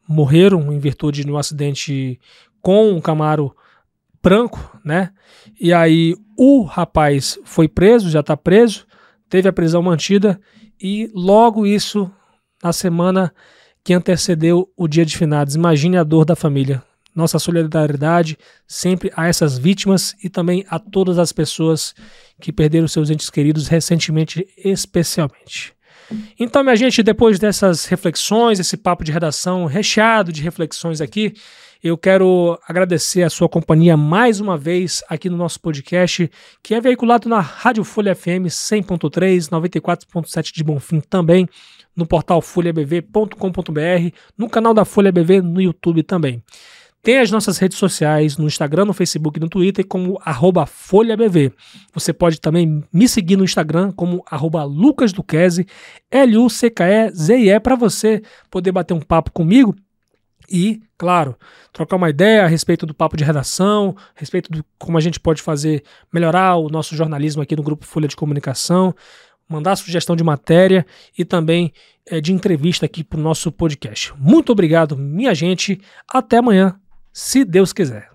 morreram 0.08 0.72
em 0.72 0.80
virtude 0.80 1.24
de 1.24 1.32
um 1.32 1.38
acidente 1.38 2.20
com 2.62 2.91
um 2.91 3.02
Camaro 3.02 3.56
branco, 4.22 4.80
né? 4.84 5.12
E 5.60 5.74
aí 5.74 6.15
o 6.38 6.63
rapaz 6.63 7.39
foi 7.43 7.67
preso, 7.67 8.10
já 8.10 8.20
está 8.20 8.36
preso, 8.36 8.86
teve 9.30 9.48
a 9.48 9.54
prisão 9.54 9.82
mantida 9.82 10.39
e 10.82 11.10
logo 11.13 11.65
isso 11.65 12.12
na 12.63 12.74
semana 12.74 13.34
que 13.88 13.93
antecedeu 13.93 14.69
o 14.76 14.86
dia 14.86 15.06
de 15.06 15.15
finados. 15.15 15.56
Imagine 15.56 15.95
a 15.95 16.04
dor 16.04 16.26
da 16.26 16.36
família. 16.36 16.84
Nossa 17.15 17.39
solidariedade 17.39 18.38
sempre 18.67 19.10
a 19.15 19.30
essas 19.30 19.58
vítimas 19.58 20.13
e 20.21 20.28
também 20.28 20.65
a 20.69 20.78
todas 20.78 21.17
as 21.17 21.32
pessoas 21.32 21.95
que 22.38 22.52
perderam 22.52 22.86
seus 22.86 23.10
entes 23.10 23.30
queridos 23.30 23.69
recentemente, 23.69 24.45
especialmente. 24.58 25.73
Então, 26.38 26.63
minha 26.63 26.76
gente, 26.76 27.02
depois 27.02 27.39
dessas 27.39 27.86
reflexões, 27.86 28.60
esse 28.60 28.76
papo 28.76 29.06
de 29.06 29.12
redação 29.13 29.63
recheado 29.63 30.34
de 30.34 30.41
reflexões 30.41 31.00
aqui, 31.00 31.34
eu 31.82 31.97
quero 31.97 32.60
agradecer 32.67 33.23
a 33.23 33.30
sua 33.30 33.47
companhia 33.47 33.95
mais 33.95 34.41
uma 34.41 34.58
vez 34.58 35.02
aqui 35.08 35.30
no 35.30 35.38
nosso 35.38 35.62
podcast, 35.62 36.30
que 36.62 36.76
é 36.76 36.82
veiculado 36.82 37.30
na 37.30 37.39
Rádio 37.39 37.86
Folha 37.86 38.13
FM 38.13 38.47
100.3, 38.50 39.47
94.7 39.50 40.52
de 40.54 40.62
Bonfim 40.62 41.00
também 41.00 41.47
no 41.97 42.05
portal 42.05 42.41
folhabv.com.br, 42.41 44.15
no 44.38 44.47
canal 44.47 44.73
da 44.73 44.86
Folha 44.86 45.12
BV 45.12 45.41
no 45.41 45.60
YouTube 45.60 46.03
também. 46.03 46.43
Tem 47.07 47.19
as 47.19 47.31
nossas 47.31 47.57
redes 47.57 47.77
sociais 47.77 48.38
no 48.38 48.47
Instagram, 48.47 48.86
no 48.86 48.93
Facebook 48.93 49.39
e 49.39 49.41
no 49.41 49.47
Twitter 49.47 49.88
como 49.88 50.19
arroba 50.25 50.65
FolhaBV. 50.65 51.53
Você 51.93 52.12
pode 52.12 52.41
também 52.41 52.83
me 52.91 53.07
seguir 53.07 53.38
no 53.38 53.45
Instagram 53.45 53.93
como 53.93 54.23
arroba 54.29 54.63
lucasduquese, 54.65 55.65
L-U-C-K-E-Z-I-E, 56.12 57.60
para 57.62 57.75
você 57.75 58.21
poder 58.51 58.73
bater 58.73 58.93
um 58.93 58.99
papo 58.99 59.31
comigo 59.31 59.73
e, 60.49 60.81
claro, 60.97 61.36
trocar 61.71 61.95
uma 61.95 62.10
ideia 62.10 62.43
a 62.43 62.47
respeito 62.47 62.86
do 62.86 62.93
papo 62.93 63.15
de 63.15 63.23
redação, 63.23 63.95
a 64.15 64.19
respeito 64.19 64.51
de 64.51 64.63
como 64.77 64.97
a 64.97 65.01
gente 65.01 65.19
pode 65.19 65.41
fazer 65.41 65.83
melhorar 66.12 66.55
o 66.55 66.69
nosso 66.69 66.95
jornalismo 66.95 67.41
aqui 67.41 67.55
no 67.55 67.63
Grupo 67.63 67.86
Folha 67.86 68.07
de 68.07 68.15
Comunicação 68.15 68.93
mandar 69.47 69.75
sugestão 69.75 70.15
de 70.15 70.23
matéria 70.23 70.86
e 71.17 71.23
também 71.23 71.71
é, 72.05 72.19
de 72.21 72.33
entrevista 72.33 72.86
aqui 72.86 73.03
para 73.03 73.19
o 73.19 73.23
nosso 73.23 73.51
podcast. 73.51 74.13
Muito 74.17 74.51
obrigado, 74.51 74.97
minha 74.97 75.33
gente. 75.33 75.79
Até 76.07 76.38
amanhã, 76.38 76.79
se 77.13 77.43
Deus 77.43 77.73
quiser. 77.73 78.10